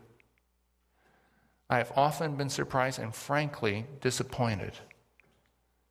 I 1.67 1.79
have 1.79 1.91
often 1.95 2.35
been 2.35 2.51
surprised 2.51 2.99
and 2.99 3.15
frankly 3.15 3.87
disappointed 4.01 4.73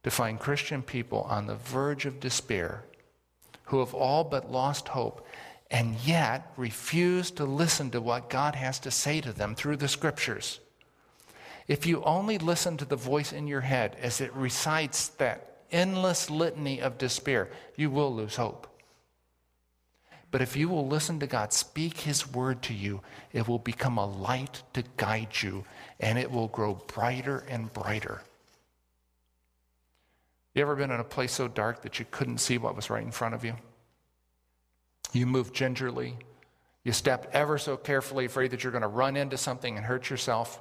to 0.04 0.10
find 0.10 0.38
Christian 0.38 0.82
people 0.82 1.22
on 1.22 1.48
the 1.48 1.56
verge 1.56 2.06
of 2.06 2.20
despair 2.20 2.84
who 3.64 3.80
have 3.80 3.92
all 3.92 4.22
but 4.22 4.52
lost 4.52 4.86
hope 4.86 5.26
and 5.68 5.96
yet 6.04 6.52
refuse 6.56 7.32
to 7.32 7.44
listen 7.44 7.90
to 7.90 8.00
what 8.00 8.30
God 8.30 8.54
has 8.54 8.78
to 8.80 8.90
say 8.92 9.20
to 9.20 9.32
them 9.32 9.56
through 9.56 9.78
the 9.78 9.88
scriptures. 9.88 10.60
If 11.66 11.86
you 11.86 12.04
only 12.04 12.38
listen 12.38 12.76
to 12.76 12.84
the 12.84 12.94
voice 12.94 13.32
in 13.32 13.48
your 13.48 13.62
head 13.62 13.96
as 14.00 14.20
it 14.20 14.32
recites 14.36 15.08
that 15.08 15.56
endless 15.72 16.30
litany 16.30 16.80
of 16.80 16.98
despair, 16.98 17.50
you 17.74 17.90
will 17.90 18.14
lose 18.14 18.36
hope. 18.36 18.69
But 20.30 20.42
if 20.42 20.56
you 20.56 20.68
will 20.68 20.86
listen 20.86 21.18
to 21.20 21.26
God 21.26 21.52
speak 21.52 21.98
His 21.98 22.32
word 22.32 22.62
to 22.62 22.74
you, 22.74 23.02
it 23.32 23.48
will 23.48 23.58
become 23.58 23.98
a 23.98 24.06
light 24.06 24.62
to 24.74 24.84
guide 24.96 25.42
you 25.42 25.64
and 25.98 26.18
it 26.18 26.30
will 26.30 26.48
grow 26.48 26.74
brighter 26.74 27.44
and 27.48 27.72
brighter. 27.72 28.22
You 30.54 30.62
ever 30.62 30.76
been 30.76 30.90
in 30.90 31.00
a 31.00 31.04
place 31.04 31.32
so 31.32 31.48
dark 31.48 31.82
that 31.82 31.98
you 31.98 32.06
couldn't 32.10 32.38
see 32.38 32.58
what 32.58 32.76
was 32.76 32.90
right 32.90 33.02
in 33.02 33.10
front 33.10 33.34
of 33.34 33.44
you? 33.44 33.54
You 35.12 35.26
moved 35.26 35.54
gingerly. 35.54 36.16
You 36.84 36.92
stepped 36.92 37.34
ever 37.34 37.58
so 37.58 37.76
carefully, 37.76 38.24
afraid 38.24 38.52
that 38.52 38.62
you're 38.62 38.72
going 38.72 38.82
to 38.82 38.88
run 38.88 39.16
into 39.16 39.36
something 39.36 39.76
and 39.76 39.84
hurt 39.84 40.10
yourself. 40.10 40.60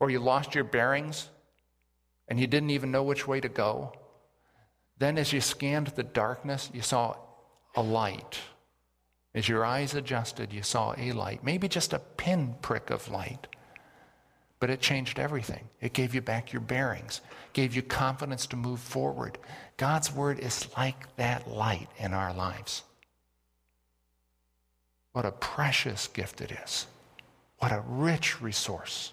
Or 0.00 0.10
you 0.10 0.18
lost 0.18 0.54
your 0.54 0.64
bearings 0.64 1.28
and 2.28 2.38
you 2.38 2.46
didn't 2.46 2.70
even 2.70 2.90
know 2.90 3.02
which 3.02 3.26
way 3.26 3.40
to 3.40 3.48
go. 3.48 3.92
Then, 4.98 5.18
as 5.18 5.32
you 5.32 5.40
scanned 5.40 5.88
the 5.88 6.02
darkness, 6.02 6.70
you 6.72 6.82
saw 6.82 7.16
a 7.74 7.82
light 7.82 8.38
as 9.36 9.50
your 9.50 9.66
eyes 9.66 9.94
adjusted, 9.94 10.50
you 10.50 10.62
saw 10.62 10.94
a 10.96 11.12
light, 11.12 11.44
maybe 11.44 11.68
just 11.68 11.92
a 11.92 11.98
pinprick 11.98 12.88
of 12.88 13.10
light. 13.10 13.46
But 14.58 14.70
it 14.70 14.80
changed 14.80 15.18
everything. 15.18 15.68
It 15.82 15.92
gave 15.92 16.14
you 16.14 16.22
back 16.22 16.54
your 16.54 16.62
bearings, 16.62 17.20
gave 17.52 17.76
you 17.76 17.82
confidence 17.82 18.46
to 18.46 18.56
move 18.56 18.80
forward. 18.80 19.36
God's 19.76 20.10
word 20.10 20.40
is 20.40 20.66
like 20.78 21.14
that 21.16 21.46
light 21.46 21.88
in 21.98 22.14
our 22.14 22.32
lives. 22.32 22.82
What 25.12 25.26
a 25.26 25.32
precious 25.32 26.08
gift 26.08 26.40
it 26.40 26.52
is. 26.64 26.86
What 27.58 27.72
a 27.72 27.84
rich 27.86 28.40
resource. 28.40 29.12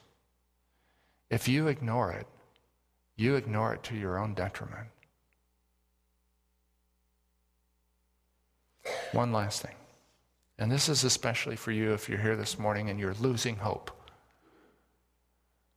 If 1.30 1.50
you 1.50 1.68
ignore 1.68 2.14
it, 2.14 2.28
you 3.18 3.36
ignore 3.36 3.74
it 3.74 3.84
to 3.84 3.96
your 3.96 4.18
own 4.18 4.36
detriment. 4.36 4.88
One 9.12 9.34
last 9.34 9.62
thing. 9.62 9.76
And 10.58 10.72
this 10.72 10.88
is 10.89 11.04
especially 11.04 11.56
for 11.56 11.72
you 11.72 11.94
if 11.94 12.08
you're 12.08 12.20
here 12.20 12.36
this 12.36 12.60
morning 12.60 12.89
and 12.89 13.00
you're 13.00 13.16
losing 13.16 13.58
hope. 13.58 13.92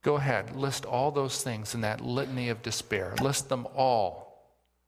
Go 0.02 0.16
ahead, 0.16 0.54
list 0.54 0.84
all 0.84 1.10
those 1.10 1.42
things 1.42 1.74
in 1.74 1.80
that 1.80 2.00
litany 2.00 2.48
of 2.48 2.62
despair. 2.62 3.14
List 3.20 3.48
them 3.48 3.66
all. 3.74 4.26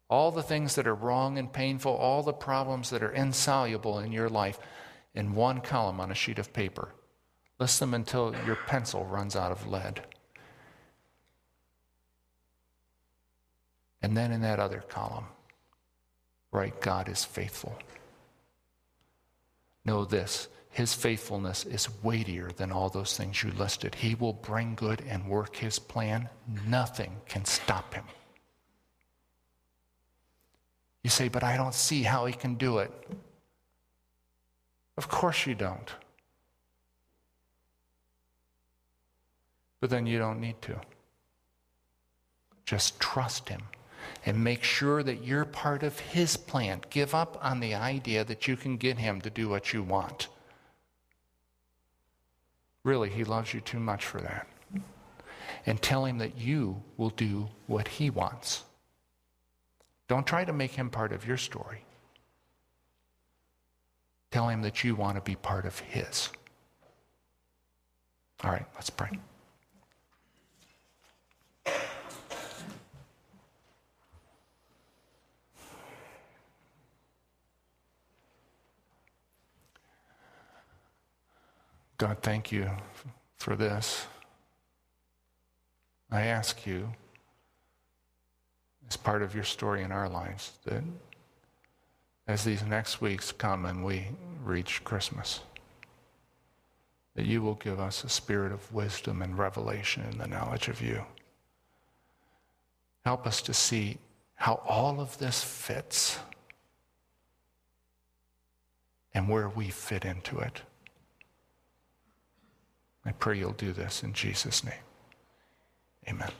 All 0.08 0.30
the 0.30 0.42
things 0.42 0.76
that 0.76 0.86
are 0.86 0.94
wrong 0.94 1.38
and 1.38 1.52
painful, 1.52 1.92
all 1.92 2.22
the 2.22 2.32
problems 2.32 2.90
that 2.90 3.02
are 3.02 3.10
insoluble 3.10 3.98
in 3.98 4.12
your 4.12 4.28
life 4.28 4.58
in 5.14 5.34
one 5.34 5.60
column 5.60 6.00
on 6.00 6.12
a 6.12 6.14
sheet 6.14 6.38
of 6.38 6.52
paper. 6.52 6.94
List 7.58 7.80
them 7.80 7.94
until 7.94 8.34
your 8.46 8.54
pencil 8.54 9.04
runs 9.04 9.34
out 9.34 9.50
of 9.50 9.66
lead. 9.66 10.02
And 14.00 14.16
then 14.16 14.30
in 14.30 14.42
that 14.42 14.60
other 14.60 14.84
column, 14.88 15.26
write 16.52 16.80
God 16.80 17.08
is 17.08 17.24
faithful. 17.24 17.76
Know 19.88 20.04
this 20.04 20.48
His 20.68 20.92
faithfulness 20.92 21.64
is 21.64 21.88
weightier 22.02 22.50
than 22.54 22.70
all 22.70 22.90
those 22.90 23.16
things 23.16 23.42
you 23.42 23.50
listed. 23.52 23.94
He 23.94 24.14
will 24.14 24.34
bring 24.34 24.74
good 24.74 25.02
and 25.08 25.26
work 25.26 25.56
His 25.56 25.78
plan. 25.78 26.28
Nothing 26.66 27.16
can 27.26 27.46
stop 27.46 27.94
Him. 27.94 28.04
You 31.02 31.08
say, 31.08 31.28
but 31.28 31.42
I 31.42 31.56
don't 31.56 31.72
see 31.72 32.02
how 32.02 32.26
He 32.26 32.34
can 32.34 32.56
do 32.56 32.80
it. 32.80 32.92
Of 34.98 35.08
course 35.08 35.46
you 35.46 35.54
don't. 35.54 35.90
But 39.80 39.88
then 39.88 40.06
you 40.06 40.18
don't 40.18 40.38
need 40.38 40.60
to. 40.62 40.78
Just 42.66 43.00
trust 43.00 43.48
Him 43.48 43.62
and 44.26 44.42
make 44.42 44.62
sure 44.62 45.02
that 45.02 45.24
you're 45.24 45.44
part 45.44 45.82
of 45.82 45.98
His 45.98 46.36
plan. 46.36 46.80
Give 46.90 47.14
up 47.14 47.38
on 47.42 47.60
the 47.60 47.74
idea 47.74 48.24
that 48.24 48.48
you 48.48 48.56
can 48.56 48.76
get 48.76 48.98
Him 48.98 49.20
to 49.22 49.30
do 49.30 49.48
what 49.48 49.72
you 49.72 49.82
want. 49.82 50.28
Really, 52.84 53.10
He 53.10 53.24
loves 53.24 53.54
you 53.54 53.60
too 53.60 53.80
much 53.80 54.04
for 54.04 54.20
that. 54.20 54.46
And 55.66 55.80
tell 55.80 56.04
Him 56.04 56.18
that 56.18 56.38
you 56.38 56.82
will 56.96 57.10
do 57.10 57.48
what 57.66 57.88
He 57.88 58.10
wants. 58.10 58.64
Don't 60.08 60.26
try 60.26 60.44
to 60.44 60.52
make 60.52 60.72
Him 60.72 60.90
part 60.90 61.12
of 61.12 61.26
your 61.26 61.36
story. 61.36 61.84
Tell 64.30 64.48
Him 64.48 64.62
that 64.62 64.84
you 64.84 64.94
want 64.94 65.16
to 65.16 65.22
be 65.22 65.36
part 65.36 65.64
of 65.64 65.78
His. 65.78 66.30
All 68.44 68.50
right, 68.50 68.66
let's 68.74 68.90
pray. 68.90 69.10
God, 81.98 82.18
thank 82.22 82.52
you 82.52 82.70
for 83.36 83.56
this. 83.56 84.06
I 86.12 86.22
ask 86.22 86.64
you, 86.64 86.92
as 88.88 88.96
part 88.96 89.20
of 89.20 89.34
your 89.34 89.44
story 89.44 89.82
in 89.82 89.90
our 89.90 90.08
lives, 90.08 90.52
that 90.64 90.84
as 92.28 92.44
these 92.44 92.62
next 92.64 93.00
weeks 93.00 93.32
come 93.32 93.66
and 93.66 93.84
we 93.84 94.06
reach 94.44 94.84
Christmas, 94.84 95.40
that 97.16 97.26
you 97.26 97.42
will 97.42 97.56
give 97.56 97.80
us 97.80 98.04
a 98.04 98.08
spirit 98.08 98.52
of 98.52 98.72
wisdom 98.72 99.20
and 99.20 99.36
revelation 99.36 100.04
in 100.10 100.18
the 100.18 100.28
knowledge 100.28 100.68
of 100.68 100.80
you. 100.80 101.04
Help 103.04 103.26
us 103.26 103.42
to 103.42 103.52
see 103.52 103.98
how 104.36 104.62
all 104.66 105.00
of 105.00 105.18
this 105.18 105.42
fits 105.42 106.20
and 109.12 109.28
where 109.28 109.48
we 109.48 109.68
fit 109.68 110.04
into 110.04 110.38
it. 110.38 110.62
I 113.04 113.12
pray 113.12 113.38
you'll 113.38 113.52
do 113.52 113.72
this 113.72 114.02
in 114.02 114.12
Jesus' 114.12 114.64
name. 114.64 114.74
Amen. 116.08 116.30